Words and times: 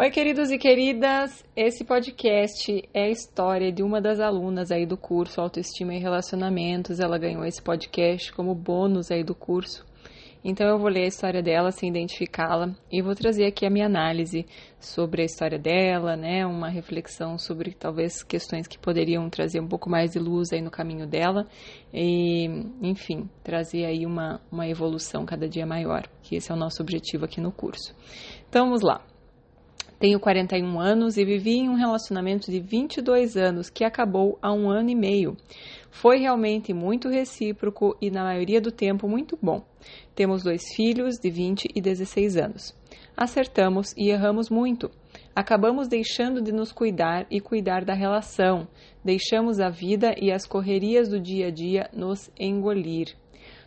Oi, 0.00 0.10
queridos 0.10 0.50
e 0.50 0.56
queridas. 0.56 1.44
Esse 1.54 1.84
podcast 1.84 2.88
é 2.94 3.02
a 3.02 3.10
história 3.10 3.70
de 3.70 3.82
uma 3.82 4.00
das 4.00 4.18
alunas 4.18 4.70
aí 4.70 4.86
do 4.86 4.96
curso 4.96 5.42
Autoestima 5.42 5.94
e 5.94 5.98
Relacionamentos. 5.98 7.00
Ela 7.00 7.18
ganhou 7.18 7.44
esse 7.44 7.60
podcast 7.60 8.32
como 8.32 8.54
bônus 8.54 9.10
aí 9.10 9.22
do 9.22 9.34
curso. 9.34 9.84
Então 10.42 10.66
eu 10.66 10.78
vou 10.78 10.88
ler 10.88 11.02
a 11.02 11.08
história 11.08 11.42
dela 11.42 11.70
sem 11.70 11.90
identificá-la 11.90 12.74
e 12.90 13.02
vou 13.02 13.14
trazer 13.14 13.44
aqui 13.44 13.66
a 13.66 13.70
minha 13.70 13.84
análise 13.84 14.46
sobre 14.80 15.20
a 15.20 15.26
história 15.26 15.58
dela, 15.58 16.16
né? 16.16 16.46
Uma 16.46 16.70
reflexão 16.70 17.36
sobre 17.36 17.74
talvez 17.74 18.22
questões 18.22 18.66
que 18.66 18.78
poderiam 18.78 19.28
trazer 19.28 19.60
um 19.60 19.68
pouco 19.68 19.90
mais 19.90 20.12
de 20.12 20.18
luz 20.18 20.50
aí 20.50 20.62
no 20.62 20.70
caminho 20.70 21.06
dela 21.06 21.46
e, 21.92 22.46
enfim, 22.80 23.28
trazer 23.44 23.84
aí 23.84 24.06
uma, 24.06 24.40
uma 24.50 24.66
evolução 24.66 25.26
cada 25.26 25.46
dia 25.46 25.66
maior, 25.66 26.08
que 26.22 26.36
esse 26.36 26.50
é 26.50 26.54
o 26.54 26.58
nosso 26.58 26.80
objetivo 26.80 27.26
aqui 27.26 27.38
no 27.38 27.52
curso. 27.52 27.94
Então 28.48 28.64
vamos 28.64 28.80
lá. 28.80 29.09
Tenho 30.00 30.18
41 30.18 30.80
anos 30.80 31.18
e 31.18 31.24
vivi 31.26 31.58
em 31.58 31.68
um 31.68 31.74
relacionamento 31.74 32.50
de 32.50 32.58
22 32.58 33.36
anos 33.36 33.68
que 33.68 33.84
acabou 33.84 34.38
há 34.40 34.50
um 34.50 34.70
ano 34.70 34.88
e 34.88 34.94
meio. 34.94 35.36
Foi 35.90 36.16
realmente 36.16 36.72
muito 36.72 37.10
recíproco 37.10 37.94
e, 38.00 38.10
na 38.10 38.24
maioria 38.24 38.62
do 38.62 38.72
tempo, 38.72 39.06
muito 39.06 39.38
bom. 39.42 39.62
Temos 40.14 40.42
dois 40.42 40.62
filhos 40.74 41.18
de 41.18 41.28
20 41.28 41.68
e 41.74 41.82
16 41.82 42.38
anos. 42.38 42.74
Acertamos 43.14 43.92
e 43.94 44.08
erramos 44.08 44.48
muito. 44.48 44.90
Acabamos 45.36 45.86
deixando 45.86 46.40
de 46.40 46.50
nos 46.50 46.72
cuidar 46.72 47.26
e 47.30 47.38
cuidar 47.38 47.84
da 47.84 47.92
relação. 47.92 48.66
Deixamos 49.04 49.60
a 49.60 49.68
vida 49.68 50.14
e 50.18 50.32
as 50.32 50.46
correrias 50.46 51.10
do 51.10 51.20
dia 51.20 51.48
a 51.48 51.50
dia 51.50 51.90
nos 51.92 52.30
engolir. 52.40 53.14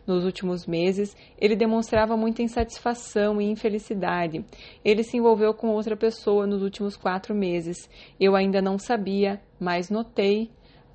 Nos 0.05 0.25
últimos 0.25 0.67
meses, 0.67 1.15
ele 1.39 1.55
demonstrava 1.55 2.17
muita 2.17 2.41
insatisfação 2.41 3.41
e 3.41 3.49
infelicidade. 3.49 4.45
Ele 4.83 5.03
se 5.03 5.17
envolveu 5.17 5.53
com 5.53 5.69
outra 5.69 5.95
pessoa 5.95 6.45
nos 6.45 6.61
últimos 6.61 6.97
quatro 6.97 7.33
meses. 7.33 7.89
Eu 8.19 8.35
ainda 8.35 8.61
não 8.61 8.77
sabia, 8.77 9.41
mas 9.59 9.89
notei 9.89 10.51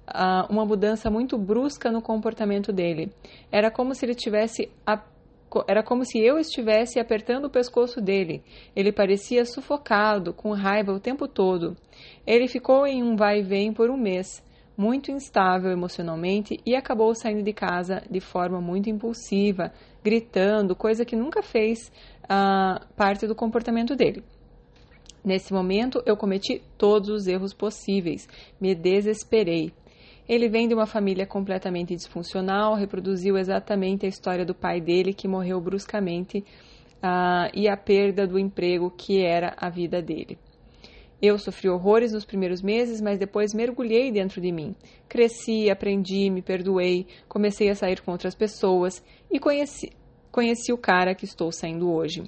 uh, 0.09 0.51
uma 0.51 0.67
mudança 0.67 1.11
muito 1.11 1.39
brusca 1.39 1.91
no 1.91 2.03
comportamento 2.03 2.73
dele. 2.73 3.11
Era 3.51 3.71
como 3.71 3.95
se 3.95 4.05
ele 4.05 4.15
tivesse 4.15 4.71
a 4.87 5.03
era 5.67 5.83
como 5.83 6.05
se 6.05 6.19
eu 6.19 6.39
estivesse 6.39 7.01
apertando 7.01 7.47
o 7.47 7.51
pescoço 7.51 8.03
dele. 8.03 8.43
Ele 8.77 8.93
parecia 8.93 9.47
sufocado, 9.47 10.35
com 10.35 10.53
raiva 10.53 10.93
o 10.93 11.01
tempo 11.01 11.27
todo. 11.27 11.75
Ele 12.27 12.47
ficou 12.47 12.87
em 12.87 13.03
um 13.03 13.17
vai 13.17 13.39
e 13.39 13.43
vem 13.43 13.73
por 13.73 13.89
um 13.89 13.97
mês 13.97 14.43
muito 14.79 15.11
instável 15.11 15.73
emocionalmente 15.73 16.61
e 16.65 16.77
acabou 16.77 17.13
saindo 17.13 17.43
de 17.43 17.53
casa 17.53 18.01
de 18.09 18.21
forma 18.21 18.61
muito 18.61 18.89
impulsiva, 18.89 19.73
gritando, 20.05 20.77
coisa 20.77 21.05
que 21.05 21.17
nunca 21.17 21.43
fez 21.43 21.91
uh, 22.25 22.87
parte 22.95 23.27
do 23.27 23.35
comportamento 23.35 23.97
dele. 23.97 24.23
Nesse 25.25 25.53
momento, 25.53 26.01
eu 26.07 26.17
cometi 26.17 26.63
todos 26.79 27.09
os 27.09 27.27
erros 27.27 27.53
possíveis, 27.53 28.29
me 28.61 28.73
desesperei. 28.73 29.73
Ele 30.29 30.49
vem 30.49 30.69
de 30.69 30.75
uma 30.75 30.87
família 30.87 31.27
completamente 31.27 31.97
disfuncional, 31.97 32.77
reproduziu 32.77 33.37
exatamente 33.37 34.07
a 34.07 34.09
história 34.09 34.47
do 34.47 34.55
pai 34.55 34.81
dele, 34.81 35.13
que 35.13 35.27
morreu 35.27 35.61
bruscamente, 35.61 36.39
uh, 36.39 37.51
e 37.53 37.69
a 37.69 37.77
perda 37.77 38.29
do 38.29 38.39
emprego 38.39 38.93
que 38.93 39.25
era 39.25 39.57
a 39.57 39.69
vida 39.69 40.01
dele. 40.01 40.39
Eu 41.21 41.37
sofri 41.37 41.69
horrores 41.69 42.13
nos 42.13 42.25
primeiros 42.25 42.63
meses, 42.63 43.01
mas 43.01 43.19
depois 43.19 43.53
mergulhei 43.53 44.13
dentro 44.13 44.41
de 44.41 44.53
mim. 44.53 44.75
Cresci, 45.09 45.69
aprendi, 45.69 46.31
me 46.31 46.41
perdoei, 46.41 47.07
comecei 47.29 47.69
a 47.69 47.75
sair 47.75 48.01
com 48.01 48.13
outras 48.13 48.37
pessoas 48.37 49.03
e 49.29 49.41
conheci, 49.41 49.91
conheci 50.31 50.73
o 50.73 50.79
cara 50.79 51.17
que 51.17 51.25
estou 51.25 51.51
saindo 51.51 51.93
hoje. 51.93 52.23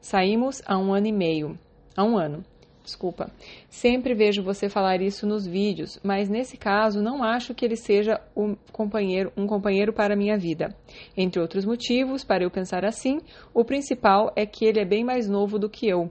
Saímos 0.00 0.60
há 0.66 0.76
um 0.76 0.92
ano 0.92 1.06
e 1.06 1.12
meio. 1.12 1.58
Há 1.96 2.04
um 2.04 2.18
ano. 2.18 2.44
Desculpa. 2.82 3.30
Sempre 3.68 4.14
vejo 4.14 4.44
você 4.44 4.68
falar 4.68 5.02
isso 5.02 5.26
nos 5.26 5.44
vídeos, 5.44 5.98
mas 6.04 6.28
nesse 6.28 6.56
caso 6.56 7.02
não 7.02 7.22
acho 7.22 7.52
que 7.52 7.64
ele 7.64 7.74
seja 7.74 8.20
um 8.36 8.54
companheiro, 8.70 9.32
um 9.36 9.44
companheiro 9.44 9.92
para 9.92 10.14
a 10.14 10.16
minha 10.16 10.38
vida. 10.38 10.72
Entre 11.16 11.40
outros 11.40 11.64
motivos, 11.64 12.22
para 12.22 12.44
eu 12.44 12.50
pensar 12.50 12.84
assim, 12.84 13.18
o 13.52 13.64
principal 13.64 14.32
é 14.36 14.46
que 14.46 14.64
ele 14.64 14.78
é 14.78 14.84
bem 14.84 15.02
mais 15.02 15.28
novo 15.28 15.58
do 15.58 15.68
que 15.68 15.88
eu. 15.88 16.08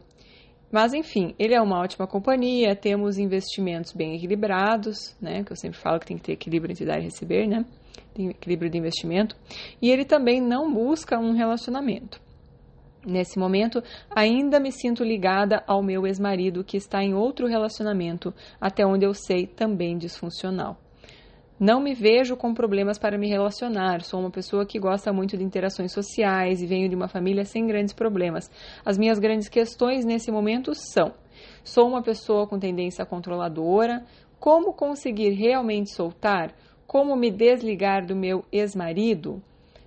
Mas 0.72 0.94
enfim, 0.94 1.34
ele 1.38 1.54
é 1.54 1.62
uma 1.62 1.80
ótima 1.80 2.08
companhia, 2.08 2.76
temos 2.76 3.18
investimentos 3.18 3.94
bem 3.94 4.16
equilibrados, 4.16 5.16
né? 5.22 5.44
Que 5.44 5.52
eu 5.52 5.56
sempre 5.56 5.80
falo 5.80 6.00
que 6.00 6.08
tem 6.08 6.18
que 6.18 6.24
ter 6.24 6.34
equilíbrio 6.34 6.72
entre 6.72 6.86
dar 6.86 7.00
e 7.00 7.04
receber, 7.04 7.48
né? 7.48 7.66
Tem 8.14 8.30
equilíbrio 8.30 8.70
de 8.70 8.78
investimento. 8.78 9.36
E 9.82 9.90
ele 9.90 10.06
também 10.06 10.42
não 10.42 10.74
busca 10.74 11.18
um 11.18 11.34
relacionamento. 11.34 12.20
Nesse 13.06 13.38
momento, 13.38 13.84
ainda 14.10 14.60
me 14.60 14.72
sinto 14.72 15.04
ligada 15.04 15.64
ao 15.68 15.84
meu 15.84 16.08
ex-marido 16.08 16.64
que 16.64 16.76
está 16.76 17.04
em 17.04 17.14
outro 17.14 17.46
relacionamento, 17.46 18.34
até 18.60 18.84
onde 18.86 19.06
eu 19.06 19.14
sei 19.14 19.46
também 19.46 19.96
disfuncional. 19.96 20.78
Não 21.58 21.80
me 21.80 21.94
vejo 21.94 22.36
com 22.36 22.54
problemas 22.54 23.00
para 23.00 23.18
me 23.18 23.30
relacionar. 23.30 24.02
Sou 24.02 24.20
uma 24.20 24.30
pessoa 24.30 24.66
que 24.66 24.78
gosta 24.78 25.14
muito 25.14 25.38
de 25.38 25.44
interações 25.44 25.94
sociais 25.94 26.62
e 26.62 26.68
venho 26.68 26.90
de 26.90 26.96
uma 26.96 27.08
família 27.08 27.46
sem 27.46 27.66
grandes 27.66 27.94
problemas. 27.94 28.52
As 28.84 28.98
minhas 28.98 29.20
grandes 29.20 29.48
questões 29.48 30.04
nesse 30.04 30.30
momento 30.30 30.74
são: 30.76 31.14
sou 31.64 31.88
uma 31.88 32.04
pessoa 32.04 32.46
com 32.46 32.60
tendência 32.60 33.06
controladora. 33.06 34.04
Como 34.38 34.74
conseguir 34.74 35.30
realmente 35.30 35.96
soltar? 35.96 36.54
Como 36.86 37.16
me 37.16 37.32
desligar 37.32 38.06
do 38.06 38.18
meu 38.18 38.44
ex-marido? 38.52 39.42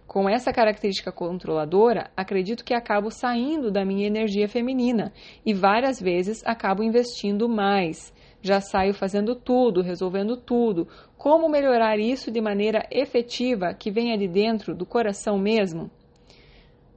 Com 0.07 0.27
essa 0.27 0.51
característica 0.51 1.13
controladora, 1.13 2.11
acredito 2.17 2.65
que 2.65 2.73
acabo 2.73 3.11
saindo 3.11 3.71
da 3.71 3.85
minha 3.85 4.07
energia 4.07 4.49
feminina 4.49 5.13
e 5.45 5.53
várias 5.53 6.01
vezes 6.01 6.43
acabo 6.47 6.83
investindo 6.83 7.47
mais 7.47 8.11
já 8.41 8.61
saio 8.61 8.95
fazendo 8.95 9.35
tudo, 9.35 9.83
resolvendo 9.83 10.37
tudo. 10.37 10.87
Como 11.17 11.49
melhorar 11.49 11.99
isso 11.99 12.31
de 12.31 12.41
maneira 12.41 12.87
efetiva, 12.91 13.75
que 13.75 13.91
venha 13.91 14.17
de 14.17 14.29
dentro, 14.29 14.75
do 14.75 14.87
coração 14.87 15.39
mesmo? 15.39 15.91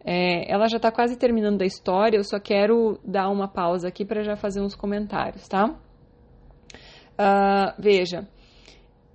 É, 0.04 0.52
ela 0.52 0.68
já 0.68 0.78
está 0.78 0.92
quase 0.92 1.18
terminando 1.18 1.62
a 1.62 1.66
história, 1.66 2.18
eu 2.18 2.24
só 2.24 2.40
quero 2.40 3.00
dar 3.06 3.30
uma 3.30 3.48
pausa 3.48 3.88
aqui 3.88 4.04
para 4.04 4.24
já 4.24 4.36
fazer 4.36 4.62
uns 4.62 4.76
comentários, 4.76 5.48
tá? 5.48 5.76
Uh, 7.14 7.74
veja, 7.78 8.28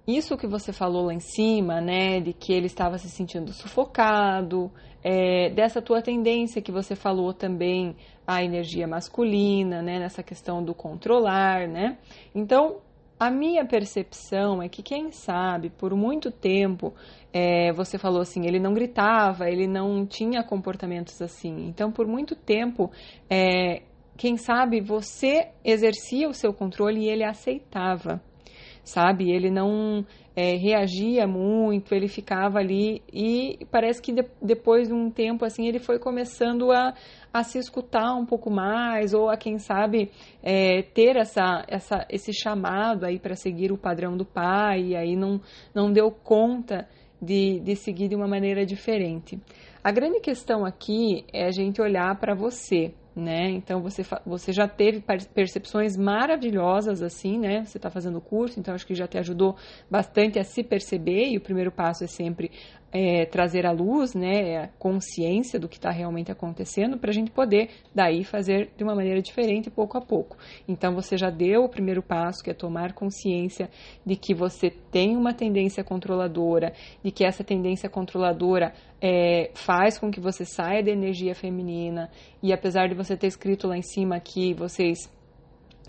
isso 0.07 0.37
que 0.37 0.47
você 0.47 0.73
falou 0.73 1.07
lá 1.07 1.15
em 1.15 1.21
cima, 1.21 1.81
né, 1.81 2.21
de 2.21 2.33
que 2.33 2.53
ele 2.53 2.67
estava 2.67 2.99
se 2.99 3.09
sentindo 3.09 3.53
sufocado, 3.53 4.71
é, 5.03 5.51
dessa 5.51 5.83
tua 5.83 6.01
tendência 6.01 6.63
que 6.63 6.71
você 6.71 6.95
falou 6.95 7.33
também 7.35 7.97
à 8.27 8.43
energia 8.43 8.87
masculina, 8.87 9.81
né, 9.83 9.99
nessa 9.99 10.23
questão 10.23 10.63
do 10.63 10.75
controlar, 10.75 11.69
né? 11.69 11.99
Então, 12.35 12.79
a 13.19 13.31
minha 13.31 13.65
percepção 13.65 14.63
é 14.63 14.69
que, 14.69 14.83
quem 14.83 15.11
sabe, 15.11 15.71
por 15.71 15.95
muito 15.95 16.31
tempo, 16.31 16.93
é, 17.33 17.73
você 17.73 17.99
falou 17.99 18.21
assim, 18.21 18.47
ele 18.47 18.59
não 18.59 18.75
gritava, 18.75 19.49
ele 19.49 19.67
não 19.67 20.05
tinha 20.05 20.43
comportamentos 20.43 21.23
assim. 21.23 21.67
Então, 21.69 21.91
por 21.91 22.07
muito 22.07 22.35
tempo, 22.35 22.91
é, 23.31 23.83
quem 24.17 24.37
sabe 24.37 24.81
você 24.81 25.49
exercia 25.65 26.29
o 26.29 26.35
seu 26.35 26.53
controle 26.53 27.05
e 27.05 27.09
ele 27.09 27.25
aceitava 27.25 28.21
sabe? 28.87 29.31
Ele 29.31 29.51
não 29.51 30.07
é, 30.37 30.55
reagia 30.55 31.27
muito, 31.27 31.95
ele 31.95 32.09
ficava 32.09 32.59
ali 32.59 33.03
e 33.11 33.59
parece 33.71 34.03
que 34.03 34.13
de, 34.13 34.23
depois 34.43 34.87
de 34.87 34.93
um 34.93 35.11
tempo 35.11 35.47
assim 35.47 35.67
ele 35.67 35.79
foi 35.79 35.99
começando 35.99 36.71
a, 36.71 36.93
a 37.33 37.43
se 37.43 37.59
escutar 37.59 38.15
um 38.15 38.27
pouco 38.27 38.51
mais 38.51 39.15
ou 39.15 39.31
a 39.31 39.37
quem 39.39 39.59
sabe 39.59 40.11
é, 40.43 40.83
ter 40.83 41.17
essa, 41.17 41.65
essa, 41.67 42.07
esse 42.11 42.35
chamado 42.35 43.07
aí 43.07 43.19
para 43.19 43.35
seguir 43.35 43.73
o 43.73 43.79
padrão 43.79 44.15
do 44.15 44.27
pai 44.27 44.89
e 44.89 44.97
aí 44.97 45.17
não, 45.17 45.41
não 45.75 45.91
deu 45.91 46.11
conta 46.11 46.87
de, 47.21 47.59
de 47.61 47.75
seguir 47.75 48.09
de 48.09 48.15
uma 48.15 48.29
maneira 48.29 48.67
diferente. 48.67 49.41
A 49.83 49.91
grande 49.91 50.21
questão 50.21 50.67
aqui 50.67 51.25
é 51.33 51.47
a 51.47 51.51
gente 51.51 51.81
olhar 51.81 52.15
para 52.21 52.35
você, 52.35 52.93
né? 53.17 53.49
Então 53.51 53.81
você, 53.81 54.05
você 54.27 54.53
já 54.53 54.69
teve 54.69 55.03
percepções 55.35 55.97
maravilhosas 55.97 57.01
assim, 57.03 57.39
né? 57.39 57.65
Você 57.65 57.79
está 57.79 57.91
fazendo 57.91 58.19
o 58.19 58.21
curso, 58.21 58.61
então 58.61 58.75
acho 58.75 58.87
que 58.87 58.95
já 58.95 59.09
te 59.09 59.17
ajudou 59.17 59.57
bastante 59.91 60.39
a 60.39 60.45
se 60.45 60.63
perceber 60.63 61.31
e 61.31 61.39
o 61.39 61.41
primeiro 61.41 61.73
passo 61.73 62.05
é 62.05 62.07
sempre 62.07 62.51
é, 62.93 63.27
trazer 63.27 63.67
à 63.67 63.73
luz, 63.73 64.15
né, 64.15 64.65
a 64.65 64.69
consciência 64.79 65.59
do 65.59 65.69
que 65.69 65.77
está 65.77 65.91
realmente 65.91 66.31
acontecendo 66.31 66.99
para 66.99 67.11
a 67.11 67.13
gente 67.13 67.31
poder 67.31 67.69
daí 67.95 68.25
fazer 68.25 68.71
de 68.77 68.85
uma 68.85 68.95
maneira 68.95 69.21
diferente 69.21 69.71
pouco 69.71 69.99
a 69.99 70.01
pouco. 70.01 70.37
Então 70.67 70.95
você 70.95 71.17
já 71.17 71.31
deu 71.31 71.65
o 71.65 71.69
primeiro 71.69 72.03
passo, 72.03 72.43
que 72.43 72.51
é 72.51 72.55
tomar 72.55 72.93
consciência 72.93 73.69
de 74.05 74.17
que 74.17 74.35
você 74.35 74.71
tem 74.71 75.17
uma 75.17 75.35
tendência 75.35 75.85
controladora, 75.85 76.73
de 77.03 77.11
que 77.11 77.25
essa 77.25 77.45
tendência 77.45 77.89
controladora 77.89 78.73
é, 79.01 79.51
faz 79.55 79.99
com 79.99 80.11
que 80.11 80.21
você 80.21 80.45
saia 80.45 80.83
da 80.83 80.91
energia 80.91 81.35
feminina 81.35 82.11
e 82.43 82.53
apesar 82.53 82.89
de 82.89 82.95
você 82.95 83.17
ter 83.17 83.27
escrito 83.27 83.69
lá 83.69 83.77
em 83.77 83.83
cima 83.83 84.19
que 84.21 84.55
vocês 84.55 85.11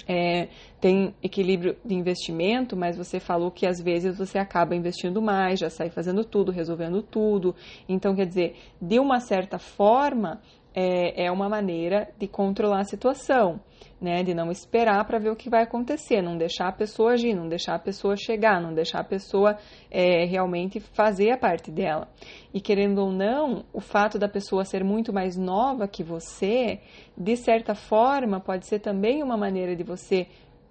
é, 0.05 0.47
tem 0.79 1.15
equilíbrio 1.23 1.77
de 1.83 1.95
investimento, 1.95 2.75
mas 2.75 2.97
você 2.97 3.19
falou 3.19 3.49
que 3.49 3.65
às 3.65 3.79
vezes 3.81 4.17
você 4.17 4.37
acaba 4.37 4.75
investindo 4.75 5.21
mais, 5.21 5.59
já 5.59 5.69
sai 5.69 5.89
fazendo 5.89 6.23
tudo, 6.23 6.51
resolvendo 6.51 7.01
tudo. 7.01 7.55
Então, 7.87 8.15
quer 8.15 8.25
dizer, 8.25 8.55
de 8.81 8.99
uma 8.99 9.19
certa 9.19 9.57
forma, 9.57 10.41
é, 10.79 11.25
é 11.25 11.31
uma 11.31 11.49
maneira 11.49 12.07
de 12.19 12.27
controlar 12.27 12.81
a 12.81 12.83
situação, 12.83 13.59
né? 13.99 14.21
De 14.21 14.35
não 14.35 14.51
esperar 14.51 15.03
para 15.05 15.17
ver 15.17 15.31
o 15.31 15.35
que 15.35 15.49
vai 15.49 15.63
acontecer, 15.63 16.21
não 16.21 16.37
deixar 16.37 16.67
a 16.67 16.71
pessoa 16.71 17.13
agir, 17.13 17.33
não 17.33 17.49
deixar 17.49 17.73
a 17.73 17.79
pessoa 17.79 18.15
chegar, 18.15 18.61
não 18.61 18.75
deixar 18.75 18.99
a 18.99 19.03
pessoa 19.03 19.57
é, 19.89 20.23
realmente 20.25 20.79
fazer 20.79 21.31
a 21.31 21.37
parte 21.37 21.71
dela. 21.71 22.07
E 22.53 22.61
querendo 22.61 22.99
ou 22.99 23.11
não, 23.11 23.65
o 23.73 23.81
fato 23.81 24.19
da 24.19 24.29
pessoa 24.29 24.63
ser 24.65 24.83
muito 24.83 25.11
mais 25.11 25.35
nova 25.35 25.87
que 25.87 26.03
você, 26.03 26.79
de 27.17 27.35
certa 27.35 27.73
forma, 27.73 28.39
pode 28.39 28.67
ser 28.67 28.77
também 28.77 29.23
uma 29.23 29.35
maneira 29.35 29.75
de 29.75 29.83
você 29.83 30.27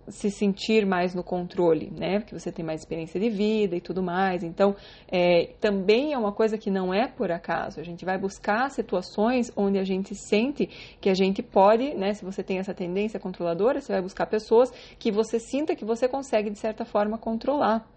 se 0.09 0.31
sentir 0.31 0.87
mais 0.87 1.15
no 1.15 1.23
controle, 1.23 1.91
né? 1.91 2.21
Porque 2.21 2.39
você 2.39 2.53
tem 2.53 2.65
mais 2.65 2.81
experiência 2.81 3.19
de 3.19 3.29
vida 3.29 3.77
e 3.77 3.81
tudo 3.81 4.03
mais. 4.03 4.43
Então, 4.43 4.75
é, 5.09 5.55
também 5.61 6.13
é 6.13 6.19
uma 6.19 6.33
coisa 6.33 6.57
que 6.57 6.71
não 6.71 6.93
é 6.93 7.09
por 7.09 7.31
acaso. 7.33 7.81
A 7.81 7.83
gente 7.83 8.05
vai 8.05 8.19
buscar 8.19 8.71
situações 8.71 9.53
onde 9.57 9.79
a 9.79 9.85
gente 9.85 10.15
sente 10.15 10.69
que 11.01 11.09
a 11.09 11.15
gente 11.15 11.43
pode, 11.43 11.95
né? 11.95 12.15
Se 12.15 12.25
você 12.25 12.43
tem 12.43 12.59
essa 12.59 12.75
tendência 12.75 13.19
controladora, 13.19 13.81
você 13.81 13.93
vai 13.93 14.03
buscar 14.03 14.27
pessoas 14.27 14.71
que 14.99 15.11
você 15.11 15.39
sinta 15.39 15.75
que 15.75 15.85
você 15.85 16.09
consegue, 16.09 16.51
de 16.51 16.59
certa 16.59 16.85
forma, 16.85 17.19
controlar, 17.19 17.89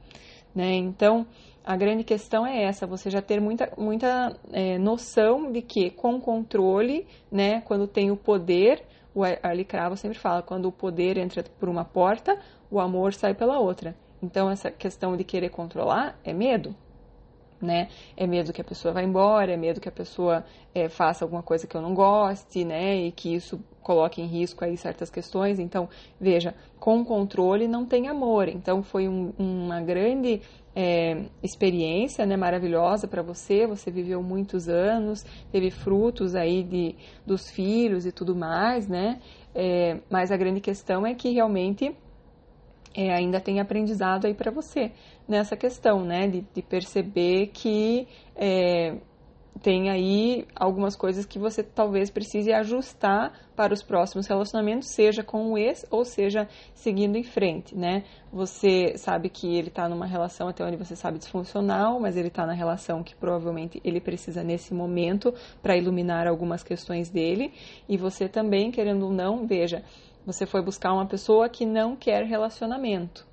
né? 0.56 0.74
Então, 0.74 1.26
a 1.64 1.76
grande 1.76 2.04
questão 2.04 2.48
é 2.48 2.64
essa, 2.64 2.88
você 2.88 3.10
já 3.10 3.22
ter 3.22 3.40
muita, 3.40 3.72
muita 3.78 4.36
é, 4.52 4.78
noção 4.80 5.52
de 5.52 5.62
que 5.62 5.92
com 5.92 6.20
controle, 6.20 7.06
né? 7.32 7.62
Quando 7.62 7.88
tem 7.88 8.10
o 8.10 8.18
poder 8.18 8.84
o 9.14 9.24
Ali 9.24 9.66
Cravo 9.66 9.98
sempre 9.98 10.18
fala, 10.18 10.42
quando 10.42 10.68
o 10.68 10.72
poder 10.72 11.18
entra 11.18 11.44
por 11.60 11.70
uma 11.70 11.84
porta, 11.84 12.38
o 12.70 12.80
amor 12.80 13.14
sai 13.14 13.34
pela 13.34 13.60
outra. 13.60 13.96
Então, 14.22 14.50
essa 14.50 14.70
questão 14.70 15.16
de 15.16 15.24
querer 15.24 15.50
controlar 15.50 16.20
é 16.24 16.34
medo, 16.34 16.76
né? 17.62 17.90
É 18.16 18.26
medo 18.26 18.54
que 18.54 18.62
a 18.62 18.64
pessoa 18.64 18.94
vá 18.94 19.04
embora, 19.04 19.52
é 19.52 19.58
medo 19.58 19.80
que 19.82 19.90
a 19.90 19.92
pessoa 19.92 20.46
é, 20.74 20.88
faça 20.90 21.26
alguma 21.26 21.44
coisa 21.44 21.68
que 21.68 21.76
eu 21.76 21.82
não 21.82 21.94
goste, 21.94 22.64
né? 22.64 22.96
E 22.96 23.12
que 23.12 23.34
isso 23.34 23.60
coloque 23.82 24.22
em 24.22 24.26
risco 24.26 24.64
aí 24.64 24.78
certas 24.78 25.10
questões. 25.10 25.60
Então, 25.60 25.90
veja, 26.20 26.54
com 26.80 27.04
controle 27.04 27.68
não 27.68 27.86
tem 27.86 28.08
amor. 28.08 28.48
Então, 28.48 28.84
foi 28.84 29.08
um, 29.08 29.34
uma 29.38 29.82
grande 29.82 30.42
é, 30.76 31.26
experiência 31.42 32.26
né, 32.26 32.38
maravilhosa 32.38 33.08
para 33.08 33.22
você, 33.22 33.66
você 33.66 33.92
viveu 33.92 34.22
muitos 34.22 34.70
anos, 34.70 35.26
teve 35.52 35.72
frutos 35.72 36.36
aí 36.36 36.64
de, 36.64 36.96
dos 37.26 37.50
filhos 37.50 38.06
e 38.06 38.12
tudo 38.12 38.36
mais, 38.36 38.88
né? 38.88 39.20
É, 39.54 39.98
mas 40.10 40.32
a 40.32 40.38
grande 40.38 40.62
questão 40.62 41.06
é 41.06 41.14
que 41.14 41.32
realmente 41.32 41.96
é, 42.96 43.14
ainda 43.14 43.40
tem 43.40 43.60
aprendizado 43.60 44.26
aí 44.26 44.34
para 44.34 44.52
você 44.52 44.92
nessa 45.28 45.56
questão, 45.56 46.04
né? 46.04 46.28
De, 46.28 46.42
de 46.54 46.62
perceber 46.62 47.48
que 47.48 48.08
é, 48.36 48.98
tem 49.62 49.90
aí 49.90 50.48
algumas 50.56 50.96
coisas 50.96 51.26
que 51.26 51.38
você 51.38 51.62
talvez 51.62 52.10
precise 52.10 52.52
ajustar 52.54 53.34
para 53.56 53.74
os 53.74 53.84
próximos 53.84 54.26
relacionamentos, 54.26 54.90
seja 54.90 55.22
com 55.22 55.52
o 55.52 55.58
ex 55.58 55.86
ou 55.92 56.06
seja 56.06 56.48
seguindo 56.74 57.18
em 57.18 57.24
frente, 57.24 57.76
né? 57.76 58.04
Você 58.32 58.98
sabe 58.98 59.30
que 59.30 59.58
ele 59.58 59.68
está 59.68 59.90
numa 59.90 60.06
relação 60.06 60.48
até 60.48 60.64
onde 60.64 60.78
você 60.78 60.96
sabe 60.96 61.18
disfuncional, 61.18 62.00
mas 62.00 62.16
ele 62.16 62.30
está 62.30 62.46
na 62.46 62.54
relação 62.54 63.04
que 63.04 63.16
provavelmente 63.16 63.82
ele 63.84 64.00
precisa 64.00 64.44
nesse 64.44 64.74
momento 64.74 65.34
para 65.62 65.76
iluminar 65.76 66.26
algumas 66.26 66.64
questões 66.64 67.10
dele, 67.10 67.52
e 67.88 67.98
você 67.98 68.30
também, 68.30 68.72
querendo 68.72 69.08
ou 69.08 69.12
não, 69.12 69.46
veja, 69.46 69.84
você 70.32 70.46
foi 70.46 70.62
buscar 70.62 70.94
uma 70.94 71.06
pessoa 71.06 71.50
que 71.50 71.66
não 71.66 71.96
quer 71.96 72.24
relacionamento. 72.26 73.28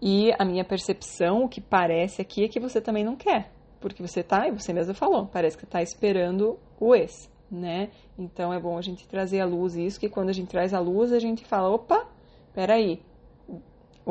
E 0.00 0.32
a 0.38 0.44
minha 0.44 0.64
percepção, 0.64 1.44
o 1.44 1.48
que 1.48 1.60
parece 1.60 2.22
aqui, 2.22 2.44
é 2.44 2.48
que 2.48 2.60
você 2.60 2.80
também 2.80 3.04
não 3.04 3.16
quer 3.16 3.50
porque 3.80 4.02
você 4.02 4.22
tá, 4.22 4.48
e 4.48 4.52
você 4.52 4.72
mesmo 4.72 4.94
falou, 4.94 5.26
parece 5.26 5.56
que 5.56 5.64
está 5.64 5.82
esperando 5.82 6.58
o 6.80 6.94
ex, 6.94 7.30
né? 7.50 7.90
Então 8.18 8.52
é 8.52 8.60
bom 8.60 8.76
a 8.76 8.82
gente 8.82 9.06
trazer 9.06 9.40
à 9.40 9.46
luz 9.46 9.76
isso, 9.76 10.00
que 10.00 10.08
quando 10.08 10.28
a 10.30 10.32
gente 10.32 10.48
traz 10.48 10.74
à 10.74 10.80
luz, 10.80 11.12
a 11.12 11.18
gente 11.18 11.44
fala, 11.44 11.70
opa, 11.70 12.06
peraí, 12.52 13.00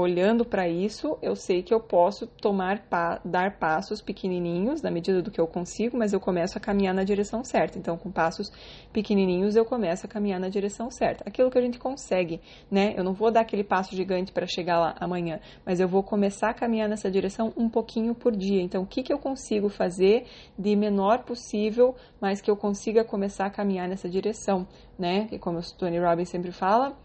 olhando 0.01 0.45
para 0.45 0.69
isso, 0.69 1.17
eu 1.23 1.35
sei 1.35 1.63
que 1.63 1.73
eu 1.73 1.79
posso 1.79 2.27
tomar 2.27 2.87
pa 2.87 3.19
dar 3.25 3.57
passos 3.57 3.99
pequenininhos 3.99 4.81
na 4.81 4.91
medida 4.91 5.23
do 5.23 5.31
que 5.31 5.41
eu 5.41 5.47
consigo, 5.47 5.97
mas 5.97 6.13
eu 6.13 6.19
começo 6.19 6.55
a 6.55 6.61
caminhar 6.61 6.93
na 6.93 7.03
direção 7.03 7.43
certa. 7.43 7.79
Então, 7.79 7.97
com 7.97 8.11
passos 8.11 8.51
pequenininhos, 8.93 9.55
eu 9.55 9.65
começo 9.65 10.05
a 10.05 10.09
caminhar 10.09 10.39
na 10.39 10.49
direção 10.49 10.91
certa. 10.91 11.23
Aquilo 11.27 11.49
que 11.49 11.57
a 11.57 11.61
gente 11.61 11.79
consegue, 11.79 12.39
né? 12.69 12.93
Eu 12.95 13.03
não 13.03 13.13
vou 13.13 13.31
dar 13.31 13.41
aquele 13.41 13.63
passo 13.63 13.95
gigante 13.95 14.31
para 14.31 14.45
chegar 14.45 14.79
lá 14.79 14.95
amanhã, 14.99 15.39
mas 15.65 15.79
eu 15.79 15.87
vou 15.87 16.03
começar 16.03 16.49
a 16.49 16.53
caminhar 16.53 16.87
nessa 16.87 17.09
direção 17.09 17.51
um 17.57 17.67
pouquinho 17.67 18.13
por 18.13 18.35
dia. 18.35 18.61
Então, 18.61 18.83
o 18.83 18.85
que, 18.85 19.01
que 19.01 19.11
eu 19.11 19.17
consigo 19.17 19.67
fazer 19.67 20.27
de 20.57 20.75
menor 20.75 21.23
possível, 21.23 21.95
mas 22.21 22.39
que 22.39 22.51
eu 22.51 22.55
consiga 22.55 23.03
começar 23.03 23.47
a 23.47 23.49
caminhar 23.49 23.87
nessa 23.87 24.07
direção, 24.07 24.67
né? 24.97 25.27
E 25.31 25.39
como 25.39 25.57
o 25.57 25.63
Tony 25.75 25.97
Robbins 25.97 26.29
sempre 26.29 26.51
fala, 26.51 26.95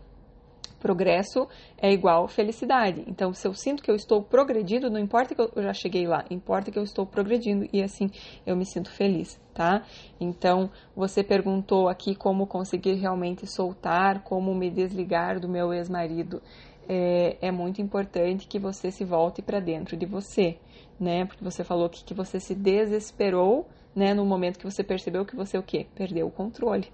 progresso 0.83 1.49
é 1.81 1.93
igual 1.93 2.27
felicidade. 2.27 3.05
Então, 3.07 3.33
se 3.33 3.47
eu 3.47 3.55
sinto 3.55 3.83
que 3.83 3.91
eu 3.91 3.95
estou 3.95 4.21
progredindo, 4.21 4.91
não 4.91 4.99
importa 4.99 5.33
que 5.33 5.41
eu 5.41 5.63
já 5.63 5.73
cheguei 5.73 6.07
lá, 6.09 6.25
importa 6.29 6.73
que 6.73 6.79
eu 6.79 6.83
estou 6.83 7.07
progredindo 7.07 7.69
e 7.73 7.81
assim 7.81 8.11
eu 8.45 8.57
me 8.57 8.67
sinto 8.67 8.91
feliz, 8.91 9.41
tá? 9.55 9.85
Então, 10.21 10.69
você 10.95 11.23
perguntou 11.23 11.89
aqui 11.89 12.17
como 12.17 12.49
conseguir 12.49 12.95
realmente 12.95 13.47
soltar, 13.47 14.25
como 14.25 14.53
me 14.55 14.69
desligar 14.69 15.39
do 15.39 15.49
meu 15.49 15.73
ex-marido. 15.73 16.43
É, 16.89 17.37
é, 17.41 17.53
muito 17.53 17.81
importante 17.81 18.49
que 18.49 18.59
você 18.59 18.91
se 18.91 19.05
volte 19.05 19.41
para 19.41 19.61
dentro 19.61 19.97
de 19.97 20.05
você, 20.05 20.59
né? 20.99 21.25
Porque 21.25 21.45
você 21.45 21.63
falou 21.63 21.89
que, 21.89 22.03
que 22.03 22.13
você 22.13 22.41
se 22.41 22.57
desesperou, 22.57 23.69
né? 23.95 24.13
No 24.13 24.27
momento 24.27 24.59
que 24.59 24.65
você 24.65 24.83
percebeu 24.83 25.25
que 25.25 25.37
você 25.37 25.57
o 25.57 25.63
quê? 25.63 25.87
Perdeu 25.95 26.27
o 26.27 26.31
controle 26.31 26.89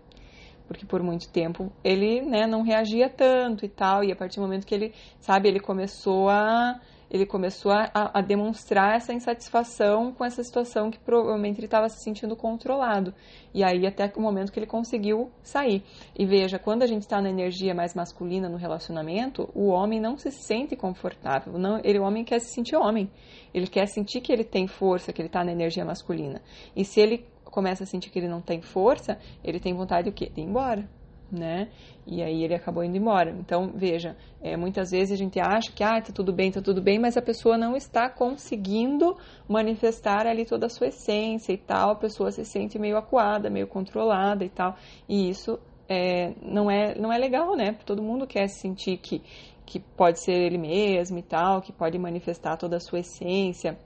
porque 0.68 0.86
por 0.86 1.02
muito 1.02 1.28
tempo 1.30 1.72
ele 1.82 2.20
né, 2.20 2.46
não 2.46 2.62
reagia 2.62 3.08
tanto 3.08 3.64
e 3.64 3.68
tal, 3.68 4.04
e 4.04 4.12
a 4.12 4.16
partir 4.16 4.36
do 4.36 4.42
momento 4.42 4.66
que 4.66 4.74
ele, 4.74 4.94
sabe, 5.18 5.48
ele 5.48 5.58
começou 5.58 6.28
a 6.28 6.78
ele 7.10 7.24
começou 7.24 7.72
a, 7.72 7.90
a 7.94 8.20
demonstrar 8.20 8.96
essa 8.96 9.12
insatisfação 9.12 10.12
com 10.12 10.24
essa 10.24 10.42
situação 10.42 10.90
que 10.90 10.98
provavelmente 10.98 11.58
ele 11.58 11.66
estava 11.66 11.88
se 11.88 12.02
sentindo 12.02 12.36
controlado. 12.36 13.14
E 13.54 13.64
aí 13.64 13.86
até 13.86 14.12
o 14.14 14.20
momento 14.20 14.52
que 14.52 14.58
ele 14.58 14.66
conseguiu 14.66 15.30
sair. 15.42 15.82
E 16.16 16.26
veja, 16.26 16.58
quando 16.58 16.82
a 16.82 16.86
gente 16.86 17.02
está 17.02 17.20
na 17.20 17.30
energia 17.30 17.74
mais 17.74 17.94
masculina 17.94 18.48
no 18.48 18.58
relacionamento, 18.58 19.48
o 19.54 19.68
homem 19.68 20.00
não 20.00 20.18
se 20.18 20.30
sente 20.30 20.76
confortável. 20.76 21.58
Não, 21.58 21.80
ele, 21.82 21.98
o 21.98 22.02
homem 22.02 22.24
quer 22.24 22.40
se 22.40 22.52
sentir 22.52 22.76
homem. 22.76 23.10
Ele 23.54 23.66
quer 23.66 23.86
sentir 23.86 24.20
que 24.20 24.32
ele 24.32 24.44
tem 24.44 24.66
força, 24.66 25.12
que 25.12 25.22
ele 25.22 25.28
está 25.28 25.42
na 25.42 25.52
energia 25.52 25.84
masculina. 25.84 26.42
E 26.76 26.84
se 26.84 27.00
ele 27.00 27.26
começa 27.58 27.82
a 27.82 27.86
sentir 27.86 28.10
que 28.10 28.20
ele 28.20 28.28
não 28.28 28.40
tem 28.40 28.62
força, 28.62 29.18
ele 29.42 29.58
tem 29.58 29.74
vontade 29.74 30.10
de, 30.10 30.12
quê? 30.12 30.30
de 30.32 30.40
ir 30.40 30.44
embora, 30.44 30.88
né? 31.28 31.68
E 32.06 32.22
aí 32.22 32.44
ele 32.44 32.54
acabou 32.54 32.84
indo 32.84 32.96
embora. 32.96 33.32
Então, 33.32 33.72
veja, 33.74 34.16
é, 34.40 34.56
muitas 34.56 34.92
vezes 34.92 35.10
a 35.10 35.16
gente 35.16 35.40
acha 35.40 35.72
que, 35.72 35.82
ah, 35.82 36.00
tá 36.00 36.12
tudo 36.12 36.32
bem, 36.32 36.52
tá 36.52 36.62
tudo 36.62 36.80
bem, 36.80 37.00
mas 37.00 37.16
a 37.16 37.22
pessoa 37.22 37.58
não 37.58 37.76
está 37.76 38.08
conseguindo 38.08 39.16
manifestar 39.48 40.24
ali 40.24 40.46
toda 40.46 40.66
a 40.66 40.68
sua 40.68 40.86
essência 40.86 41.52
e 41.52 41.58
tal, 41.58 41.90
a 41.90 41.96
pessoa 41.96 42.30
se 42.30 42.44
sente 42.44 42.78
meio 42.78 42.96
acuada, 42.96 43.50
meio 43.50 43.66
controlada 43.66 44.44
e 44.44 44.48
tal, 44.48 44.76
e 45.08 45.28
isso 45.28 45.58
é, 45.88 46.32
não, 46.40 46.70
é, 46.70 46.94
não 46.94 47.12
é 47.12 47.18
legal, 47.18 47.56
né? 47.56 47.76
Todo 47.84 48.00
mundo 48.00 48.24
quer 48.24 48.46
se 48.46 48.60
sentir 48.60 48.98
que, 48.98 49.20
que 49.66 49.80
pode 49.80 50.20
ser 50.20 50.34
ele 50.34 50.58
mesmo 50.58 51.18
e 51.18 51.22
tal, 51.22 51.60
que 51.60 51.72
pode 51.72 51.98
manifestar 51.98 52.56
toda 52.56 52.76
a 52.76 52.80
sua 52.80 53.00
essência, 53.00 53.76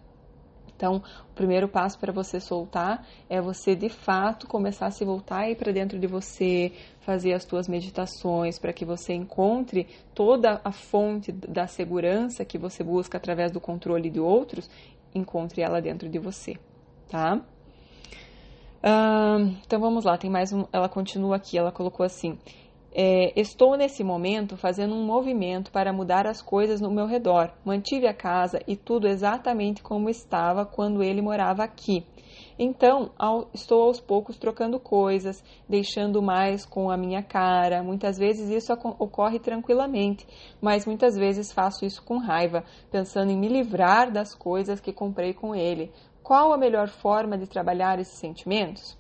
então, 0.83 0.97
o 1.31 1.35
primeiro 1.37 1.69
passo 1.69 1.97
para 1.97 2.13
você 2.13 2.41
soltar 2.41 3.07
é 3.31 3.41
você 3.41 3.77
de 3.77 3.89
fato 3.89 4.49
começar 4.49 4.87
a 4.87 4.91
se 4.91 5.05
voltar 5.05 5.43
aí 5.43 5.55
para 5.55 5.71
dentro 5.71 5.97
de 5.97 6.09
você, 6.09 6.73
fazer 7.03 7.35
as 7.35 7.45
suas 7.45 7.69
meditações 7.69 8.59
para 8.59 8.73
que 8.73 8.85
você 8.85 9.15
encontre 9.15 9.87
toda 10.13 10.61
a 10.65 10.73
fonte 10.73 11.31
da 11.31 11.69
segurança 11.69 12.45
que 12.45 12.59
você 12.59 12.83
busca 12.83 13.17
através 13.17 13.53
do 13.53 13.61
controle 13.61 14.11
de 14.11 14.19
outros, 14.19 14.69
encontre 15.15 15.63
ela 15.63 15.81
dentro 15.81 16.09
de 16.09 16.19
você, 16.19 16.57
tá? 17.09 17.41
então 19.65 19.79
vamos 19.79 20.05
lá, 20.05 20.19
tem 20.19 20.29
mais 20.29 20.53
um. 20.53 20.65
Ela 20.73 20.89
continua 20.89 21.37
aqui, 21.37 21.57
ela 21.57 21.71
colocou 21.71 22.05
assim: 22.05 22.37
é, 22.95 23.33
estou 23.41 23.77
nesse 23.77 24.05
momento 24.05 24.57
fazendo 24.57 24.95
um 24.95 25.05
movimento 25.05 25.73
para 25.73 25.93
mudar 25.93 26.27
as 26.27 26.43
coisas 26.43 26.81
no 26.81 26.91
meu 26.91 27.07
redor. 27.07 27.51
Mantive 27.65 28.07
a 28.07 28.15
casa 28.15 28.61
e 28.67 28.77
tudo 28.77 29.09
exatamente 29.09 29.83
como 29.83 30.11
estava 30.11 30.67
quando 30.67 31.03
ele 31.03 31.23
morava 31.23 31.65
aqui. 31.65 32.07
Então, 32.59 33.11
ao, 33.19 33.49
estou 33.55 33.85
aos 33.85 33.99
poucos 33.99 34.37
trocando 34.37 34.79
coisas, 34.79 35.43
deixando 35.69 36.23
mais 36.23 36.67
com 36.67 36.91
a 36.91 36.97
minha 36.97 37.23
cara. 37.23 37.83
Muitas 37.83 38.19
vezes 38.19 38.51
isso 38.51 38.73
ocorre 38.73 39.39
tranquilamente, 39.39 40.27
mas 40.61 40.87
muitas 40.87 41.17
vezes 41.17 41.53
faço 41.53 41.85
isso 41.85 42.03
com 42.05 42.19
raiva, 42.19 42.63
pensando 42.91 43.31
em 43.31 43.39
me 43.39 43.49
livrar 43.49 44.13
das 44.13 44.35
coisas 44.35 44.81
que 44.81 44.93
comprei 44.93 45.33
com 45.33 45.55
ele. 45.55 45.91
Qual 46.23 46.53
a 46.53 46.59
melhor 46.59 46.89
forma 46.89 47.39
de 47.39 47.47
trabalhar 47.47 47.99
esses 47.99 48.19
sentimentos? 48.19 48.99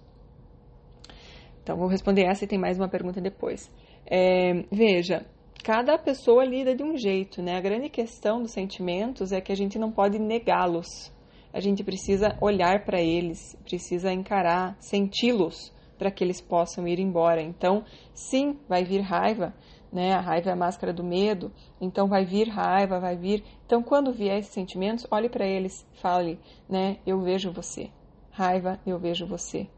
Então, 1.63 1.77
vou 1.77 1.87
responder 1.87 2.25
essa 2.25 2.45
e 2.45 2.49
tem 2.49 2.59
mais 2.59 2.77
uma 2.79 2.89
pergunta 2.89 3.21
depois. 3.21 3.71
É, 4.07 4.65
veja, 4.71 5.25
cada 5.63 5.97
pessoa 5.97 6.45
lida 6.45 6.75
de 6.75 6.83
um 6.83 6.97
jeito, 6.97 7.41
né? 7.41 7.57
A 7.57 7.61
grande 7.61 7.89
questão 7.89 8.43
dos 8.43 8.53
sentimentos 8.53 9.33
é 9.33 9.41
que 9.41 9.53
a 9.53 9.57
gente 9.57 9.79
não 9.79 9.93
pode 9.93 10.19
negá-los. 10.19 11.13
A 11.53 11.61
gente 11.61 11.85
precisa 11.85 12.37
olhar 12.41 12.85
para 12.85 13.01
eles, 13.01 13.57
precisa 13.65 14.13
encarar, 14.13 14.77
senti-los 14.81 15.73
para 15.99 16.11
que 16.11 16.25
eles 16.25 16.41
possam 16.41 16.89
ir 16.89 16.99
embora. 16.99 17.41
Então, 17.41 17.85
sim, 18.13 18.59
vai 18.69 18.83
vir 18.83 19.01
raiva, 19.01 19.55
né? 19.93 20.15
A 20.15 20.21
raiva 20.21 20.51
é 20.51 20.53
a 20.53 20.57
máscara 20.57 20.93
do 20.93 21.05
medo, 21.05 21.53
então 21.81 22.09
vai 22.09 22.25
vir 22.25 22.49
raiva, 22.49 22.99
vai 22.99 23.17
vir. 23.17 23.45
Então, 23.65 23.83
quando 23.83 24.13
vier 24.13 24.39
esses 24.39 24.53
sentimentos, 24.53 25.07
olhe 25.11 25.29
para 25.29 25.47
eles, 25.47 25.87
fale, 26.01 26.41
né? 26.69 26.97
Eu 27.07 27.21
vejo 27.21 27.53
você. 27.53 27.91
Raiva, 28.31 28.81
eu 28.87 28.99
vejo 28.99 29.27
você, 29.27 29.69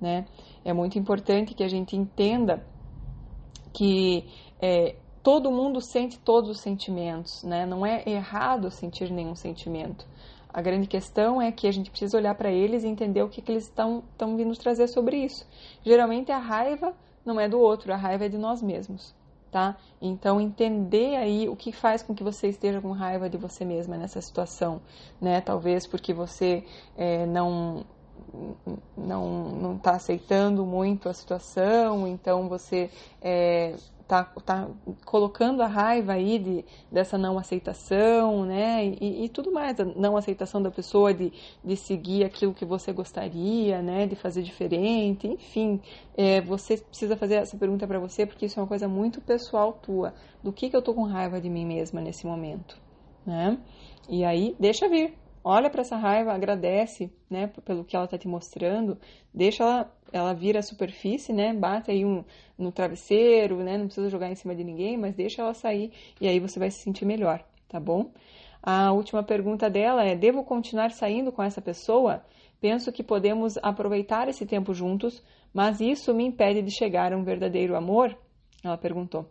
né? 0.00 0.26
É 0.64 0.72
muito 0.72 0.98
importante 0.98 1.54
que 1.54 1.62
a 1.62 1.68
gente 1.68 1.96
entenda 1.96 2.62
que 3.72 4.28
é, 4.60 4.96
todo 5.22 5.50
mundo 5.50 5.80
sente 5.80 6.18
todos 6.18 6.50
os 6.50 6.60
sentimentos, 6.60 7.42
né? 7.44 7.66
Não 7.66 7.84
é 7.84 8.02
errado 8.06 8.70
sentir 8.70 9.10
nenhum 9.10 9.34
sentimento. 9.34 10.06
A 10.52 10.60
grande 10.60 10.88
questão 10.88 11.40
é 11.40 11.52
que 11.52 11.66
a 11.66 11.72
gente 11.72 11.90
precisa 11.90 12.16
olhar 12.16 12.34
para 12.34 12.50
eles 12.50 12.82
e 12.82 12.88
entender 12.88 13.22
o 13.22 13.28
que, 13.28 13.40
que 13.40 13.52
eles 13.52 13.64
estão 13.64 14.02
vindo 14.36 14.56
trazer 14.56 14.88
sobre 14.88 15.16
isso. 15.16 15.46
Geralmente 15.84 16.32
a 16.32 16.38
raiva 16.38 16.92
não 17.24 17.38
é 17.38 17.48
do 17.48 17.60
outro, 17.60 17.92
a 17.92 17.96
raiva 17.96 18.24
é 18.24 18.28
de 18.28 18.36
nós 18.36 18.60
mesmos, 18.60 19.14
tá? 19.50 19.76
Então 20.02 20.40
entender 20.40 21.16
aí 21.16 21.48
o 21.48 21.54
que 21.54 21.70
faz 21.70 22.02
com 22.02 22.14
que 22.14 22.24
você 22.24 22.48
esteja 22.48 22.80
com 22.80 22.90
raiva 22.90 23.30
de 23.30 23.36
você 23.36 23.64
mesma 23.64 23.96
nessa 23.96 24.20
situação, 24.20 24.80
né? 25.20 25.40
Talvez 25.40 25.86
porque 25.86 26.12
você 26.12 26.64
é, 26.96 27.26
não 27.26 27.84
não 28.96 29.50
não 29.50 29.76
está 29.76 29.92
aceitando 29.92 30.64
muito 30.64 31.08
a 31.08 31.12
situação, 31.12 32.06
então 32.06 32.48
você 32.48 32.90
é, 33.20 33.74
tá, 34.10 34.24
tá 34.44 34.68
colocando 35.04 35.62
a 35.62 35.68
raiva 35.68 36.14
aí 36.14 36.36
de, 36.36 36.64
dessa 36.90 37.16
não 37.16 37.38
aceitação, 37.38 38.44
né? 38.44 38.84
E, 38.84 39.24
e, 39.24 39.28
tudo 39.28 39.52
mais, 39.52 39.78
a 39.78 39.84
não 39.84 40.16
aceitação 40.16 40.60
da 40.60 40.68
pessoa 40.68 41.14
de, 41.14 41.32
de 41.64 41.76
seguir 41.76 42.24
aquilo 42.24 42.52
que 42.52 42.64
você 42.64 42.92
gostaria, 42.92 43.80
né? 43.80 44.08
De 44.08 44.16
fazer 44.16 44.42
diferente, 44.42 45.28
enfim. 45.28 45.80
É, 46.16 46.40
você 46.40 46.76
precisa 46.76 47.16
fazer 47.16 47.36
essa 47.36 47.56
pergunta 47.56 47.86
para 47.86 48.00
você 48.00 48.26
porque 48.26 48.46
isso 48.46 48.58
é 48.58 48.62
uma 48.62 48.68
coisa 48.68 48.88
muito 48.88 49.20
pessoal 49.20 49.74
tua. 49.74 50.12
Do 50.42 50.52
que, 50.52 50.68
que 50.68 50.76
eu 50.76 50.82
tô 50.82 50.92
com 50.92 51.04
raiva 51.04 51.40
de 51.40 51.48
mim 51.48 51.64
mesma 51.64 52.00
nesse 52.00 52.26
momento, 52.26 52.76
né? 53.24 53.56
E 54.08 54.24
aí, 54.24 54.56
deixa 54.58 54.88
vir, 54.88 55.16
olha 55.42 55.70
para 55.70 55.80
essa 55.80 55.96
raiva, 55.96 56.32
agradece, 56.32 57.12
né, 57.28 57.46
pelo 57.64 57.84
que 57.84 57.96
ela 57.96 58.04
está 58.04 58.18
te 58.18 58.28
mostrando, 58.28 58.98
deixa 59.32 59.62
ela, 59.62 59.92
ela 60.12 60.34
vir 60.34 60.56
à 60.56 60.62
superfície, 60.62 61.32
né, 61.32 61.52
bate 61.52 61.90
aí 61.90 62.04
um, 62.04 62.24
no 62.58 62.70
travesseiro, 62.70 63.56
né, 63.62 63.78
não 63.78 63.86
precisa 63.86 64.10
jogar 64.10 64.30
em 64.30 64.34
cima 64.34 64.54
de 64.54 64.64
ninguém, 64.64 64.96
mas 64.96 65.14
deixa 65.14 65.42
ela 65.42 65.54
sair 65.54 65.92
e 66.20 66.28
aí 66.28 66.38
você 66.38 66.58
vai 66.58 66.70
se 66.70 66.82
sentir 66.82 67.04
melhor, 67.04 67.44
tá 67.68 67.80
bom? 67.80 68.10
A 68.62 68.92
última 68.92 69.22
pergunta 69.22 69.70
dela 69.70 70.04
é: 70.04 70.14
devo 70.14 70.44
continuar 70.44 70.90
saindo 70.90 71.32
com 71.32 71.42
essa 71.42 71.62
pessoa? 71.62 72.22
Penso 72.60 72.92
que 72.92 73.02
podemos 73.02 73.56
aproveitar 73.62 74.28
esse 74.28 74.44
tempo 74.44 74.74
juntos, 74.74 75.22
mas 75.52 75.80
isso 75.80 76.12
me 76.12 76.24
impede 76.24 76.60
de 76.60 76.70
chegar 76.70 77.12
a 77.12 77.16
um 77.16 77.24
verdadeiro 77.24 77.74
amor? 77.74 78.16
Ela 78.62 78.76
perguntou. 78.76 79.26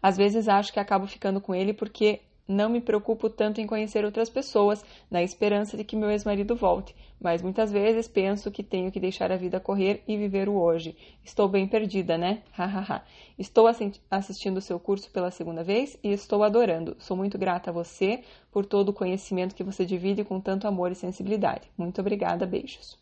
Às 0.00 0.16
vezes 0.16 0.48
acho 0.48 0.72
que 0.72 0.78
acabo 0.78 1.06
ficando 1.06 1.40
com 1.40 1.52
ele 1.52 1.72
porque 1.72 2.20
não 2.46 2.68
me 2.68 2.80
preocupo 2.80 3.30
tanto 3.30 3.60
em 3.60 3.66
conhecer 3.66 4.04
outras 4.04 4.28
pessoas, 4.28 4.84
na 5.10 5.22
esperança 5.22 5.76
de 5.76 5.84
que 5.84 5.96
meu 5.96 6.10
ex-marido 6.10 6.56
volte, 6.56 6.94
mas 7.20 7.40
muitas 7.40 7.70
vezes 7.70 8.08
penso 8.08 8.50
que 8.50 8.62
tenho 8.62 8.90
que 8.90 8.98
deixar 9.00 9.30
a 9.30 9.36
vida 9.36 9.60
correr 9.60 10.02
e 10.06 10.16
viver 10.16 10.48
o 10.48 10.54
hoje. 10.54 10.96
Estou 11.24 11.48
bem 11.48 11.66
perdida, 11.66 12.18
né? 12.18 12.42
Hahaha. 12.52 13.04
estou 13.38 13.66
assistindo 14.10 14.56
o 14.56 14.62
seu 14.62 14.78
curso 14.78 15.10
pela 15.10 15.30
segunda 15.30 15.62
vez 15.62 15.98
e 16.02 16.12
estou 16.12 16.42
adorando. 16.42 16.96
Sou 16.98 17.16
muito 17.16 17.38
grata 17.38 17.70
a 17.70 17.72
você 17.72 18.22
por 18.50 18.66
todo 18.66 18.90
o 18.90 18.92
conhecimento 18.92 19.54
que 19.54 19.64
você 19.64 19.86
divide 19.86 20.24
com 20.24 20.40
tanto 20.40 20.66
amor 20.66 20.90
e 20.90 20.96
sensibilidade. 20.96 21.70
Muito 21.78 22.00
obrigada, 22.00 22.46
beijos. 22.46 22.98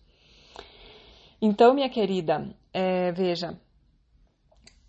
Então, 1.42 1.72
minha 1.72 1.88
querida, 1.88 2.54
é, 2.72 3.10
veja, 3.12 3.58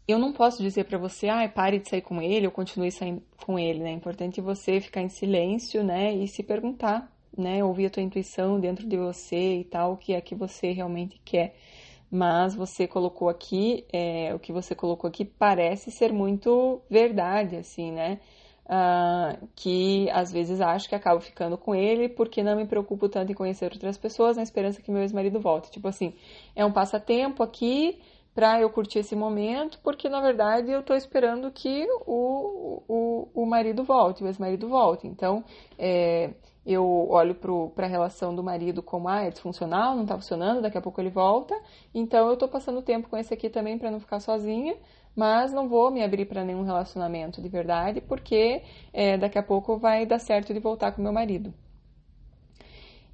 eu 0.08 0.20
não 0.20 0.34
posso 0.34 0.62
dizer 0.62 0.86
para 0.86 0.98
você, 0.98 1.30
ah, 1.30 1.48
pare 1.48 1.80
de 1.80 1.90
sair 1.90 2.02
com 2.02 2.22
ele 2.22 2.46
ou 2.46 2.52
continue 2.52 2.92
saindo 2.92 3.22
com 3.46 3.58
ele, 3.58 3.80
né? 3.80 3.92
É 3.92 3.94
importante 3.94 4.42
você 4.42 4.80
ficar 4.82 5.02
em 5.02 5.10
silêncio, 5.10 5.84
né? 5.84 6.14
E 6.14 6.28
se 6.28 6.44
perguntar, 6.44 7.12
né? 7.38 7.64
Ouvir 7.64 7.88
a 7.88 7.90
tua 7.90 8.04
intuição 8.04 8.60
dentro 8.60 8.88
de 8.88 8.98
você 8.98 9.60
e 9.60 9.64
tal, 9.64 9.94
o 9.94 9.98
que 9.98 10.14
é 10.14 10.22
que 10.22 10.36
você 10.36 10.72
realmente 10.72 11.20
quer. 11.24 11.56
Mas 12.10 12.54
você 12.56 12.88
colocou 12.88 13.30
aqui, 13.30 13.86
é, 13.94 14.34
o 14.36 14.40
que 14.40 14.52
você 14.52 14.76
colocou 14.76 15.08
aqui 15.08 15.24
parece 15.24 15.92
ser 15.92 16.12
muito 16.12 16.82
verdade, 16.90 17.56
assim, 17.56 17.92
né? 17.92 18.20
Uh, 18.66 19.50
que 19.56 20.10
às 20.12 20.32
vezes 20.32 20.62
acho 20.62 20.88
que 20.88 20.96
acabo 20.96 21.20
ficando 21.20 21.58
com 21.58 21.76
ele 21.76 22.08
porque 22.08 22.42
não 22.42 22.56
me 22.56 22.66
preocupo 22.66 23.10
tanto 23.10 23.30
em 23.30 23.36
conhecer 23.36 23.66
outras 23.66 23.98
pessoas 23.98 24.38
na 24.38 24.44
esperança 24.44 24.82
que 24.82 24.92
meu 24.92 25.02
ex-marido 25.02 25.40
volte. 25.40 25.72
Tipo 25.72 25.88
assim, 25.88 26.14
é 26.56 26.64
um 26.66 26.72
passatempo 26.72 27.44
aqui, 27.44 28.00
para 28.34 28.62
eu 28.62 28.70
curtir 28.70 29.00
esse 29.00 29.16
momento, 29.16 29.80
porque 29.84 30.08
na 30.08 30.22
verdade 30.22 30.72
eu 30.72 30.80
estou 30.80 30.96
esperando 30.96 31.52
que 31.52 31.86
o, 32.06 32.82
o, 32.88 33.28
o 33.34 33.46
marido 33.46 33.84
volte, 33.84 34.24
o 34.24 34.28
ex-marido 34.28 34.70
volte. 34.70 35.06
Então, 35.08 35.44
é, 35.78 36.34
eu 36.66 37.10
olho 37.10 37.36
para 37.76 37.86
a 37.86 37.90
relação 37.90 38.34
do 38.36 38.44
marido 38.44 38.82
como, 38.82 39.10
ah, 39.10 39.24
é 39.24 39.30
disfuncional, 39.30 39.96
não 39.96 40.04
está 40.04 40.16
funcionando, 40.16 40.62
daqui 40.62 40.78
a 40.78 40.82
pouco 40.82 41.02
ele 41.02 41.10
volta. 41.10 41.60
Então, 41.94 42.28
eu 42.28 42.34
estou 42.34 42.48
passando 42.48 42.82
tempo 42.82 43.10
com 43.10 43.18
esse 43.18 43.34
aqui 43.34 43.50
também 43.50 43.78
para 43.78 43.92
não 43.92 44.00
ficar 44.00 44.20
sozinha, 44.20 44.76
mas 45.16 45.52
não 45.52 45.68
vou 45.68 45.92
me 45.92 46.04
abrir 46.04 46.26
para 46.26 46.46
nenhum 46.46 46.64
relacionamento 46.64 47.42
de 47.42 47.50
verdade, 47.50 48.00
porque 48.00 48.64
é, 48.94 49.18
daqui 49.18 49.38
a 49.38 49.44
pouco 49.44 49.78
vai 49.78 50.06
dar 50.06 50.20
certo 50.20 50.54
de 50.54 50.60
voltar 50.60 50.92
com 50.94 51.02
meu 51.02 51.12
marido. 51.12 51.54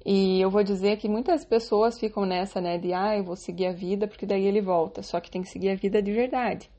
E 0.04 0.40
eu 0.40 0.50
vou 0.50 0.62
dizer 0.62 0.96
que 0.96 1.08
muitas 1.08 1.44
pessoas 1.44 1.98
ficam 1.98 2.24
nessa, 2.24 2.60
né, 2.60 2.78
de 2.78 2.92
ah, 2.92 3.16
eu 3.16 3.24
vou 3.24 3.36
seguir 3.36 3.66
a 3.66 3.72
vida 3.72 4.06
porque 4.06 4.26
daí 4.26 4.44
ele 4.46 4.60
volta. 4.60 5.02
Só 5.02 5.20
que 5.20 5.30
tem 5.30 5.42
que 5.42 5.48
seguir 5.48 5.70
a 5.70 5.74
vida 5.74 6.00
de 6.00 6.12
verdade, 6.12 6.70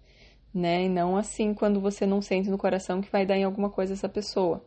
né? 0.54 0.84
E 0.86 0.90
não 0.90 1.18
assim 1.18 1.54
quando 1.54 1.80
você 1.80 2.06
não 2.06 2.22
sente 2.22 2.50
no 2.50 2.58
coração 2.58 3.02
que 3.02 3.12
vai 3.12 3.26
dar 3.26 3.38
em 3.38 3.44
alguma 3.44 3.70
coisa 3.70 3.94
essa 3.94 4.10
pessoa, 4.10 4.64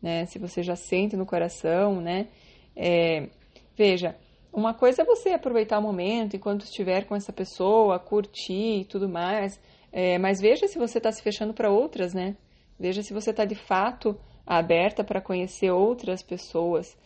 né? 0.00 0.26
Se 0.26 0.38
você 0.38 0.62
já 0.62 0.76
sente 0.76 1.16
no 1.16 1.26
coração, 1.26 2.00
né? 2.00 2.28
É, 2.74 3.28
veja, 3.76 4.16
uma 4.52 4.72
coisa 4.72 5.02
é 5.02 5.04
você 5.04 5.30
aproveitar 5.30 5.78
o 5.78 5.82
momento 5.82 6.36
enquanto 6.36 6.64
estiver 6.64 7.04
com 7.04 7.14
essa 7.14 7.32
pessoa, 7.32 7.98
curtir 7.98 8.80
e 8.80 8.84
tudo 8.84 9.08
mais, 9.08 9.60
é, 9.92 10.18
mas 10.18 10.40
veja 10.40 10.66
se 10.66 10.78
você 10.78 10.98
está 10.98 11.12
se 11.12 11.22
fechando 11.22 11.52
para 11.52 11.70
outras, 11.70 12.14
né? 12.14 12.36
Veja 12.78 13.02
se 13.02 13.12
você 13.12 13.30
está 13.30 13.44
de 13.44 13.54
fato 13.54 14.18
aberta 14.46 15.02
para 15.02 15.20
conhecer 15.20 15.70
outras 15.70 16.22
pessoas 16.22 16.96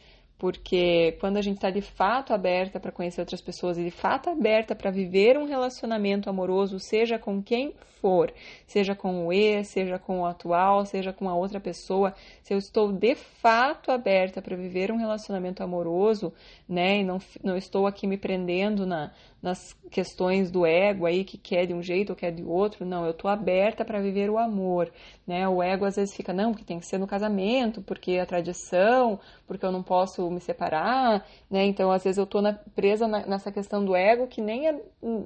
porque 0.41 1.19
quando 1.21 1.37
a 1.37 1.43
gente 1.43 1.57
está 1.57 1.71
de 1.71 1.83
fato 1.83 2.33
aberta 2.33 2.81
para 2.81 2.91
conhecer 2.91 3.21
outras 3.21 3.43
pessoas 3.43 3.77
e 3.77 3.85
de 3.85 3.91
fato 3.91 4.31
aberta 4.31 4.75
para 4.75 4.91
viver 4.91 5.37
um 5.37 5.45
relacionamento 5.45 6.31
amoroso, 6.31 6.81
seja 6.81 7.19
com 7.19 7.43
quem 7.43 7.75
for, 8.01 8.33
seja 8.67 8.95
com 8.95 9.27
o 9.27 9.33
ex, 9.33 9.69
seja 9.69 9.99
com 9.99 10.23
o 10.23 10.25
atual, 10.25 10.87
seja 10.87 11.13
com 11.13 11.29
a 11.29 11.35
outra 11.35 11.61
pessoa, 11.61 12.15
se 12.43 12.55
eu 12.55 12.59
estou 12.59 12.91
de 12.91 13.15
fato 13.15 13.93
aberta 13.93 14.41
para 14.41 14.57
viver 14.57 14.91
um 14.91 14.97
relacionamento 14.97 15.63
amoroso, 15.63 16.33
né, 16.67 17.01
e 17.01 17.05
não, 17.05 17.19
não 17.45 17.55
estou 17.55 17.87
aqui 17.87 18.07
me 18.07 18.17
prendendo 18.17 18.87
na, 18.87 19.13
nas 19.43 19.77
questões 19.91 20.51
do 20.51 20.65
ego 20.65 21.07
aí 21.07 21.25
que 21.25 21.37
quer 21.37 21.67
de 21.67 21.75
um 21.75 21.83
jeito 21.83 22.11
ou 22.11 22.17
quer 22.17 22.31
de 22.31 22.45
outro, 22.45 22.85
não, 22.85 23.05
eu 23.05 23.11
estou 23.11 23.31
aberta 23.31 23.85
para 23.85 24.01
viver 24.01 24.31
o 24.31 24.39
amor, 24.39 24.91
né? 25.27 25.49
O 25.49 25.63
ego 25.63 25.85
às 25.85 25.97
vezes 25.97 26.15
fica, 26.15 26.33
não, 26.33 26.55
que 26.55 26.65
tem 26.65 26.79
que 26.79 26.87
ser 26.87 26.99
no 26.99 27.07
casamento, 27.07 27.83
porque 27.83 28.13
é 28.13 28.21
a 28.21 28.27
tradição, 28.27 29.19
porque 29.47 29.65
eu 29.65 29.73
não 29.73 29.83
posso 29.83 30.31
me 30.31 30.41
separar, 30.41 31.27
né? 31.51 31.65
Então 31.65 31.91
às 31.91 32.05
vezes 32.05 32.19
eu 32.19 32.25
estou 32.25 32.43
presa 32.75 33.09
na, 33.09 33.27
nessa 33.27 33.51
questão 33.51 33.85
do 33.85 33.97
ego 33.97 34.27
que 34.27 34.41
nem 34.41 34.69
é 34.69 34.81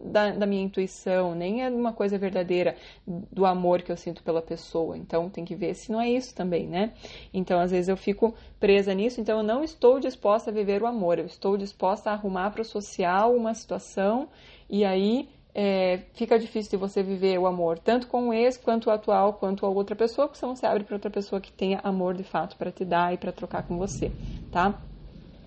da, 0.05 0.31
da 0.31 0.47
minha 0.47 0.63
intuição, 0.63 1.35
nem 1.35 1.63
é 1.63 1.69
uma 1.69 1.93
coisa 1.93 2.17
verdadeira 2.17 2.77
do 3.07 3.45
amor 3.45 3.83
que 3.83 3.93
eu 3.93 3.97
sinto 3.97 4.23
pela 4.23 4.41
pessoa. 4.41 4.97
Então 4.97 5.29
tem 5.29 5.45
que 5.45 5.55
ver 5.55 5.75
se 5.75 5.93
não 5.93 6.01
é 6.01 6.09
isso 6.09 6.35
também, 6.35 6.67
né? 6.67 6.93
Então 7.33 7.61
às 7.61 7.71
vezes 7.71 7.89
eu 7.89 7.97
fico 7.97 8.35
presa 8.65 8.95
nisso, 8.95 9.21
então 9.21 9.37
eu 9.37 9.45
não 9.45 9.63
estou 9.63 10.01
disposta 10.01 10.51
a 10.51 10.53
viver 10.55 10.83
o 10.83 10.87
amor, 10.87 11.19
eu 11.19 11.27
estou 11.27 11.55
disposta 11.55 12.09
a 12.09 12.15
arrumar 12.15 12.51
para 12.51 12.63
o 12.63 12.65
social 12.65 13.37
uma 13.37 13.53
situação 13.53 14.27
e 14.71 14.87
aí 14.87 15.29
é, 15.55 15.99
fica 16.15 16.39
difícil 16.39 16.71
de 16.71 16.77
você 16.79 17.03
viver 17.03 17.39
o 17.39 17.47
amor, 17.47 17.79
tanto 17.79 18.07
com 18.07 18.31
o 18.31 18.33
ex, 18.33 18.57
quanto 18.57 18.87
o 18.87 18.91
atual, 18.91 19.35
quanto 19.35 19.67
a 19.67 19.69
outra 19.69 19.95
pessoa, 19.95 20.27
porque 20.29 20.41
você 20.47 20.65
abre 20.65 20.83
para 20.83 20.97
outra 20.97 21.11
pessoa 21.11 21.43
que 21.43 21.53
tenha 21.53 21.79
amor 21.85 22.15
de 22.15 22.25
fato 22.25 22.57
para 22.57 22.73
te 22.73 22.87
dar 22.87 23.13
e 23.13 23.19
para 23.19 23.33
trocar 23.33 23.65
com 23.65 23.77
você, 23.77 24.11
tá? 24.51 24.81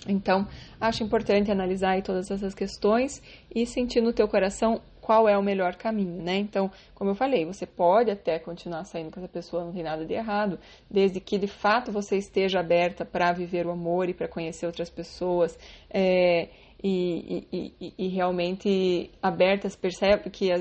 Então, 0.08 0.48
acho 0.80 1.04
importante 1.04 1.50
analisar 1.50 2.00
todas 2.04 2.30
essas 2.30 2.54
questões 2.54 3.20
e 3.50 3.66
sentir 3.66 4.00
no 4.00 4.14
teu 4.14 4.28
coração 4.28 4.80
qual 5.08 5.26
é 5.26 5.38
o 5.38 5.42
melhor 5.42 5.78
caminho, 5.78 6.22
né? 6.22 6.36
Então, 6.36 6.70
como 6.94 7.12
eu 7.12 7.16
falei, 7.16 7.46
você 7.46 7.66
pode 7.66 8.12
até 8.12 8.38
continuar 8.38 8.84
saindo 8.84 9.10
com 9.10 9.22
essa 9.22 9.30
pessoa, 9.30 9.64
não 9.64 9.72
tem 9.72 9.82
nada 9.82 10.06
de 10.06 10.14
errado, 10.14 10.60
desde 10.92 11.22
que 11.22 11.38
de 11.38 11.48
fato 11.48 11.94
você 11.94 12.18
esteja 12.18 12.60
aberta 12.60 13.06
para 13.06 13.32
viver 13.32 13.66
o 13.66 13.72
amor 13.72 14.10
e 14.10 14.14
para 14.14 14.28
conhecer 14.28 14.66
outras 14.66 14.90
pessoas. 14.90 15.58
É, 15.90 16.50
e, 16.84 17.48
e, 17.80 17.94
e, 17.98 18.08
realmente 18.10 19.10
abertas, 19.24 19.78
percebe 19.78 20.30
que 20.30 20.52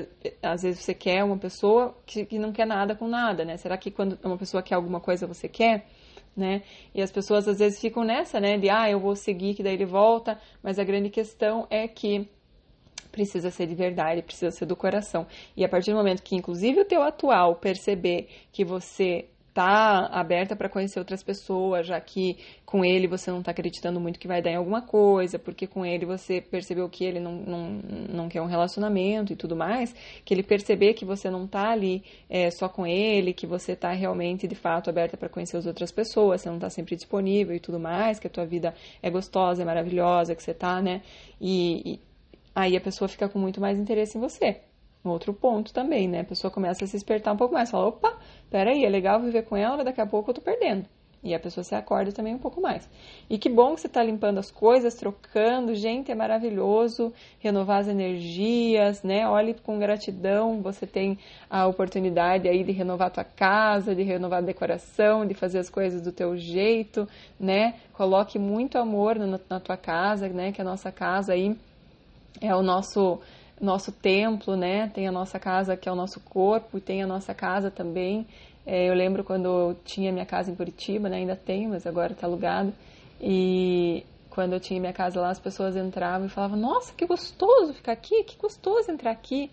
às 0.41 0.61
vezes 0.61 0.79
você 0.79 0.93
quer 0.93 1.25
uma 1.25 1.37
pessoa 1.37 1.97
que, 2.05 2.25
que 2.25 2.39
não 2.39 2.53
quer 2.53 2.65
nada 2.65 2.95
com 2.95 3.05
nada, 3.05 3.43
né? 3.43 3.57
Será 3.57 3.77
que 3.77 3.91
quando 3.91 4.17
uma 4.23 4.37
pessoa 4.37 4.63
quer 4.63 4.75
alguma 4.75 5.01
coisa 5.01 5.27
você 5.27 5.49
quer? 5.49 5.87
Né? 6.37 6.61
E 6.95 7.01
as 7.01 7.11
pessoas 7.11 7.49
às 7.49 7.59
vezes 7.59 7.81
ficam 7.81 8.05
nessa, 8.05 8.39
né? 8.39 8.57
De 8.57 8.69
ah, 8.69 8.89
eu 8.89 8.99
vou 8.99 9.13
seguir 9.13 9.55
que 9.55 9.63
daí 9.63 9.73
ele 9.73 9.85
volta, 9.85 10.39
mas 10.63 10.79
a 10.79 10.85
grande 10.85 11.09
questão 11.09 11.67
é 11.69 11.85
que 11.85 12.29
precisa 13.17 13.49
ser 13.49 13.65
de 13.65 13.73
verdade, 13.73 14.21
precisa 14.21 14.51
ser 14.51 14.67
do 14.67 14.75
coração. 14.75 15.25
E 15.55 15.65
a 15.65 15.69
partir 15.69 15.89
do 15.89 15.97
momento 15.97 16.21
que, 16.21 16.35
inclusive, 16.35 16.81
o 16.81 16.85
teu 16.85 17.01
atual 17.01 17.55
perceber 17.55 18.27
que 18.51 18.63
você 18.63 19.25
tá 19.55 20.05
aberta 20.11 20.55
para 20.55 20.69
conhecer 20.69 20.99
outras 20.99 21.23
pessoas, 21.23 21.87
já 21.87 21.99
que 21.99 22.37
com 22.63 22.85
ele 22.85 23.07
você 23.07 23.31
não 23.31 23.39
está 23.39 23.49
acreditando 23.49 23.99
muito 23.99 24.19
que 24.19 24.27
vai 24.27 24.39
dar 24.39 24.51
em 24.51 24.55
alguma 24.55 24.83
coisa, 24.83 25.39
porque 25.39 25.65
com 25.65 25.83
ele 25.83 26.05
você 26.05 26.39
percebeu 26.39 26.87
que 26.87 27.03
ele 27.03 27.19
não, 27.19 27.31
não, 27.31 27.69
não 28.13 28.29
quer 28.29 28.39
um 28.39 28.45
relacionamento 28.45 29.33
e 29.33 29.35
tudo 29.35 29.55
mais, 29.55 29.95
que 30.23 30.31
ele 30.31 30.43
perceber 30.43 30.93
que 30.93 31.03
você 31.03 31.27
não 31.31 31.45
está 31.45 31.71
ali 31.71 32.03
é, 32.29 32.51
só 32.51 32.69
com 32.69 32.85
ele, 32.85 33.33
que 33.33 33.47
você 33.47 33.71
está 33.71 33.91
realmente, 33.93 34.47
de 34.47 34.53
fato, 34.53 34.91
aberta 34.91 35.17
para 35.17 35.27
conhecer 35.27 35.57
as 35.57 35.65
outras 35.65 35.91
pessoas, 35.91 36.41
você 36.41 36.49
não 36.49 36.57
está 36.57 36.69
sempre 36.69 36.95
disponível 36.95 37.55
e 37.55 37.59
tudo 37.59 37.79
mais, 37.79 38.19
que 38.19 38.27
a 38.27 38.29
tua 38.29 38.45
vida 38.45 38.75
é 39.01 39.09
gostosa, 39.09 39.63
é 39.63 39.65
maravilhosa, 39.65 40.35
que 40.35 40.43
você 40.43 40.53
tá, 40.53 40.79
né? 40.83 41.01
E, 41.41 41.93
e 41.93 41.99
aí 42.57 42.75
a 42.75 42.81
pessoa 42.81 43.07
fica 43.07 43.29
com 43.29 43.37
muito 43.37 43.61
mais 43.61 43.77
interesse 43.77 44.17
em 44.17 44.21
você. 44.21 44.61
Outro 45.03 45.31
ponto 45.31 45.71
também, 45.71 46.07
né? 46.07 46.21
A 46.21 46.23
pessoa 46.23 46.49
começa 46.49 46.83
a 46.83 46.87
se 46.87 46.93
despertar 46.93 47.31
um 47.31 47.37
pouco 47.37 47.53
mais, 47.53 47.69
fala, 47.69 47.85
opa, 47.85 48.17
peraí, 48.49 48.83
é 48.83 48.89
legal 48.89 49.21
viver 49.21 49.43
com 49.43 49.55
ela, 49.55 49.83
daqui 49.83 50.01
a 50.01 50.07
pouco 50.07 50.31
eu 50.31 50.33
tô 50.33 50.41
perdendo. 50.41 50.85
E 51.23 51.35
a 51.35 51.39
pessoa 51.39 51.63
se 51.63 51.75
acorda 51.75 52.11
também 52.11 52.33
um 52.33 52.39
pouco 52.39 52.59
mais. 52.59 52.89
E 53.29 53.37
que 53.37 53.47
bom 53.47 53.75
que 53.75 53.81
você 53.81 53.87
está 53.87 54.01
limpando 54.01 54.39
as 54.39 54.49
coisas, 54.49 54.95
trocando. 54.95 55.75
Gente, 55.75 56.11
é 56.11 56.15
maravilhoso 56.15 57.13
renovar 57.39 57.81
as 57.81 57.87
energias, 57.87 59.03
né? 59.03 59.27
Olhe 59.27 59.53
com 59.53 59.77
gratidão. 59.77 60.61
Você 60.61 60.87
tem 60.87 61.17
a 61.49 61.67
oportunidade 61.67 62.47
aí 62.47 62.63
de 62.63 62.71
renovar 62.71 63.07
a 63.07 63.11
tua 63.11 63.23
casa, 63.23 63.93
de 63.93 64.03
renovar 64.03 64.39
a 64.39 64.45
decoração, 64.45 65.25
de 65.25 65.33
fazer 65.33 65.59
as 65.59 65.69
coisas 65.69 66.01
do 66.01 66.11
teu 66.11 66.35
jeito, 66.35 67.07
né? 67.39 67.75
Coloque 67.93 68.39
muito 68.39 68.77
amor 68.77 69.15
na, 69.15 69.39
na 69.49 69.59
tua 69.59 69.77
casa, 69.77 70.27
né? 70.29 70.51
Que 70.51 70.61
a 70.61 70.65
nossa 70.65 70.91
casa 70.91 71.33
aí 71.33 71.55
é 72.41 72.55
o 72.55 72.61
nosso 72.61 73.19
nosso 73.59 73.91
templo, 73.91 74.55
né? 74.55 74.87
Tem 74.93 75.07
a 75.07 75.11
nossa 75.11 75.39
casa 75.39 75.75
que 75.75 75.89
é 75.89 75.91
o 75.91 75.95
nosso 75.95 76.19
corpo 76.19 76.77
e 76.77 76.81
tem 76.81 77.01
a 77.01 77.07
nossa 77.07 77.33
casa 77.33 77.71
também. 77.71 78.27
É, 78.65 78.89
eu 78.89 78.93
lembro 78.93 79.23
quando 79.23 79.45
eu 79.45 79.77
tinha 79.83 80.11
minha 80.11 80.25
casa 80.25 80.51
em 80.51 80.55
Curitiba, 80.55 81.09
né? 81.09 81.17
Ainda 81.17 81.35
tenho, 81.35 81.69
mas 81.69 81.87
agora 81.87 82.13
está 82.13 82.27
alugado. 82.27 82.73
E 83.19 84.05
quando 84.29 84.53
eu 84.53 84.59
tinha 84.59 84.79
minha 84.79 84.93
casa 84.93 85.19
lá, 85.19 85.29
as 85.29 85.39
pessoas 85.39 85.75
entravam 85.75 86.27
e 86.27 86.29
falavam: 86.29 86.57
Nossa, 86.59 86.93
que 86.93 87.05
gostoso 87.05 87.73
ficar 87.73 87.93
aqui, 87.93 88.23
que 88.23 88.37
gostoso 88.37 88.91
entrar 88.91 89.11
aqui. 89.11 89.49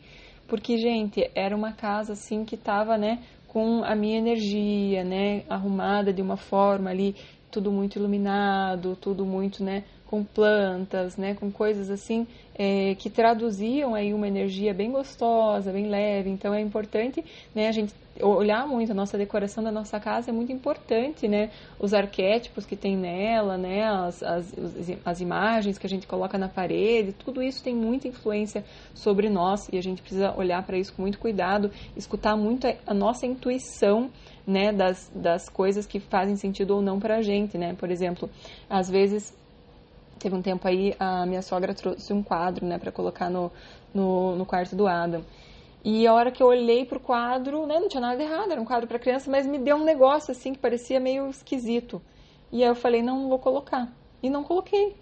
Porque, 0.47 0.77
gente, 0.77 1.31
era 1.35 1.57
uma 1.57 1.73
casa 1.73 2.13
assim 2.13 2.45
que 2.45 2.55
estava, 2.55 2.99
né? 2.99 3.23
Com 3.49 3.83
a 3.83 3.95
minha 3.95 4.19
energia, 4.19 5.03
né? 5.03 5.45
Arrumada 5.49 6.13
de 6.13 6.21
uma 6.21 6.37
forma 6.37 6.91
ali, 6.91 7.17
tudo 7.51 7.73
muito 7.73 7.99
iluminado, 7.99 8.97
tudo 8.97 9.25
muito, 9.25 9.65
né? 9.65 9.85
Com 10.15 10.23
plantas, 10.23 11.17
né? 11.17 11.35
Com 11.35 11.51
coisas 11.51 11.91
assim 11.91 12.25
é, 12.57 12.95
que 12.95 13.11
traduziam 13.11 13.97
aí 13.97 14.15
uma 14.15 14.29
energia 14.29 14.73
bem 14.73 14.93
gostosa, 14.93 15.73
bem 15.73 15.89
leve. 15.89 16.31
Então 16.31 16.55
é 16.55 16.61
importante 16.61 17.25
né, 17.53 17.67
a 17.67 17.73
gente 17.73 17.93
olhar 18.23 18.65
muito 18.65 18.93
a 18.93 18.95
nossa 18.95 19.19
decoração 19.19 19.65
da 19.65 19.73
nossa 19.73 19.99
casa 19.99 20.31
é 20.31 20.33
muito 20.33 20.53
importante, 20.53 21.27
né? 21.27 21.51
Os 21.81 21.93
arquétipos 21.93 22.65
que 22.65 22.77
tem 22.77 22.97
nela, 22.97 23.59
né? 23.59 23.83
As, 23.83 24.23
as, 24.23 24.55
as 25.05 25.21
imagens 25.21 25.79
que 25.79 25.87
a 25.89 25.91
gente 25.91 26.07
coloca 26.07 26.39
na 26.39 26.49
parede, 26.49 27.13
tudo 27.13 27.43
isso 27.43 27.61
tem 27.65 27.75
muita 27.75 28.07
influência 28.07 28.65
sobre 28.95 29.29
nós 29.29 29.69
e 29.73 29.77
a 29.77 29.83
gente 29.83 30.01
precisa 30.01 30.33
olhar 30.37 30.63
para 30.65 30.79
isso 30.79 30.95
com 30.95 31.03
muito 31.03 31.19
cuidado, 31.19 31.73
escutar 31.97 32.37
muito 32.37 32.69
a 32.87 32.95
nossa 32.95 33.27
intuição, 33.27 34.09
né? 34.47 34.73
Das, 34.73 35.11
das 35.13 35.49
coisas 35.49 35.87
que 35.87 35.99
fazem 35.99 36.37
sentido 36.37 36.77
ou 36.77 36.81
não 36.81 37.01
para 37.01 37.17
a 37.17 37.23
gente, 37.23 37.59
né? 37.59 37.75
Por 37.75 37.91
exemplo, 37.91 38.31
às 38.71 38.89
vezes 38.89 39.35
teve 40.19 40.35
um 40.35 40.43
tempo 40.43 40.67
aí, 40.67 40.95
a 40.99 41.27
minha 41.27 41.43
sogra 41.43 41.75
trouxe 41.75 42.13
um 42.13 42.23
quadro, 42.23 42.67
né, 42.67 42.79
para 42.79 42.93
colocar 42.93 43.31
no, 43.31 43.51
no, 43.93 44.37
no, 44.37 44.47
quarto 44.47 44.75
do 44.75 44.87
Adam. 44.87 45.23
E 45.85 46.07
a 46.07 46.15
hora 46.15 46.31
que 46.31 46.43
eu 46.43 46.47
olhei 46.47 46.85
pro 46.85 46.99
quadro, 46.99 47.67
né, 47.67 47.79
não 47.79 47.89
tinha 47.89 48.01
nada 48.01 48.23
errado, 48.23 48.53
era 48.53 48.61
um 48.61 48.65
quadro 48.65 48.87
para 48.87 48.99
criança, 48.99 49.31
mas 49.31 49.47
me 49.47 49.59
deu 49.59 49.77
um 49.77 49.85
negócio 49.85 50.33
assim 50.33 50.53
que 50.53 50.59
parecia 50.59 50.99
meio 50.99 51.29
esquisito. 51.29 52.01
E 52.51 52.63
aí 52.63 52.69
eu 52.69 52.75
falei, 52.75 53.03
não, 53.03 53.21
não 53.21 53.29
vou 53.29 53.39
colocar. 53.39 53.93
E 54.23 54.31
não 54.31 54.43
coloquei. 54.43 54.97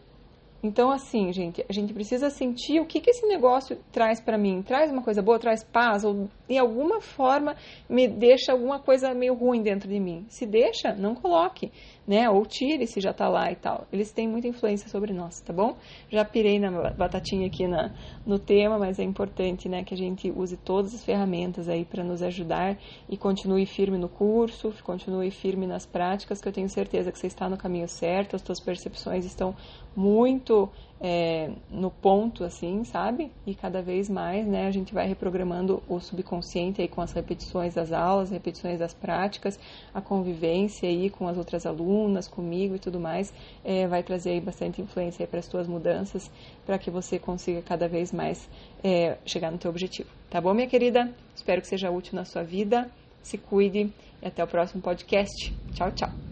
Então, 0.62 0.92
assim, 0.92 1.32
gente, 1.32 1.64
a 1.68 1.72
gente 1.72 1.92
precisa 1.92 2.30
sentir 2.30 2.78
o 2.78 2.86
que, 2.86 3.00
que 3.00 3.10
esse 3.10 3.26
negócio 3.26 3.76
traz 3.90 4.20
para 4.20 4.38
mim. 4.38 4.62
Traz 4.62 4.92
uma 4.92 5.02
coisa 5.02 5.20
boa, 5.20 5.36
traz 5.36 5.64
paz, 5.64 6.04
ou 6.04 6.28
de 6.48 6.56
alguma 6.56 7.00
forma 7.00 7.56
me 7.88 8.06
deixa 8.06 8.52
alguma 8.52 8.78
coisa 8.78 9.12
meio 9.12 9.34
ruim 9.34 9.60
dentro 9.60 9.88
de 9.88 9.98
mim. 9.98 10.24
Se 10.28 10.46
deixa, 10.46 10.94
não 10.94 11.16
coloque, 11.16 11.72
né? 12.06 12.28
Ou 12.28 12.44
tire 12.44 12.86
se 12.86 13.00
já 13.00 13.12
tá 13.12 13.28
lá 13.28 13.50
e 13.50 13.56
tal. 13.56 13.86
Eles 13.92 14.10
têm 14.12 14.28
muita 14.28 14.48
influência 14.48 14.88
sobre 14.88 15.12
nós, 15.12 15.40
tá 15.40 15.52
bom? 15.52 15.76
Já 16.10 16.24
pirei 16.24 16.58
na 16.58 16.90
batatinha 16.90 17.46
aqui 17.46 17.66
na, 17.66 17.92
no 18.26 18.38
tema, 18.38 18.78
mas 18.78 18.98
é 18.98 19.02
importante, 19.04 19.68
né, 19.68 19.84
que 19.84 19.94
a 19.94 19.96
gente 19.96 20.30
use 20.30 20.56
todas 20.56 20.94
as 20.94 21.04
ferramentas 21.04 21.68
aí 21.68 21.84
para 21.84 22.02
nos 22.02 22.22
ajudar 22.22 22.76
e 23.08 23.16
continue 23.16 23.66
firme 23.66 23.98
no 23.98 24.08
curso, 24.08 24.72
continue 24.82 25.30
firme 25.30 25.66
nas 25.66 25.86
práticas, 25.86 26.40
que 26.40 26.48
eu 26.48 26.52
tenho 26.52 26.68
certeza 26.68 27.12
que 27.12 27.18
você 27.18 27.26
está 27.26 27.48
no 27.48 27.56
caminho 27.56 27.88
certo, 27.88 28.36
as 28.36 28.42
suas 28.42 28.60
percepções 28.60 29.24
estão 29.24 29.54
muito 29.94 30.68
é, 31.02 31.50
no 31.68 31.90
ponto, 31.90 32.44
assim, 32.44 32.84
sabe? 32.84 33.32
E 33.44 33.56
cada 33.56 33.82
vez 33.82 34.08
mais, 34.08 34.46
né, 34.46 34.68
a 34.68 34.70
gente 34.70 34.94
vai 34.94 35.08
reprogramando 35.08 35.82
o 35.88 35.98
subconsciente 35.98 36.80
aí 36.80 36.86
com 36.86 37.00
as 37.00 37.12
repetições 37.12 37.74
das 37.74 37.90
aulas, 37.90 38.30
repetições 38.30 38.78
das 38.78 38.94
práticas, 38.94 39.58
a 39.92 40.00
convivência 40.00 40.88
aí 40.88 41.10
com 41.10 41.26
as 41.26 41.36
outras 41.36 41.66
alunas, 41.66 42.28
comigo 42.28 42.76
e 42.76 42.78
tudo 42.78 43.00
mais, 43.00 43.34
é, 43.64 43.88
vai 43.88 44.04
trazer 44.04 44.30
aí 44.30 44.40
bastante 44.40 44.80
influência 44.80 45.26
para 45.26 45.40
as 45.40 45.48
tuas 45.48 45.66
mudanças, 45.66 46.30
para 46.64 46.78
que 46.78 46.90
você 46.90 47.18
consiga 47.18 47.60
cada 47.62 47.88
vez 47.88 48.12
mais 48.12 48.48
é, 48.84 49.18
chegar 49.26 49.50
no 49.50 49.58
teu 49.58 49.70
objetivo. 49.70 50.08
Tá 50.30 50.40
bom, 50.40 50.54
minha 50.54 50.68
querida? 50.68 51.12
Espero 51.34 51.60
que 51.60 51.66
seja 51.66 51.90
útil 51.90 52.14
na 52.14 52.24
sua 52.24 52.44
vida. 52.44 52.88
Se 53.22 53.36
cuide 53.36 53.92
e 54.22 54.26
até 54.26 54.42
o 54.42 54.46
próximo 54.46 54.80
podcast. 54.80 55.52
Tchau, 55.72 55.90
tchau. 55.90 56.31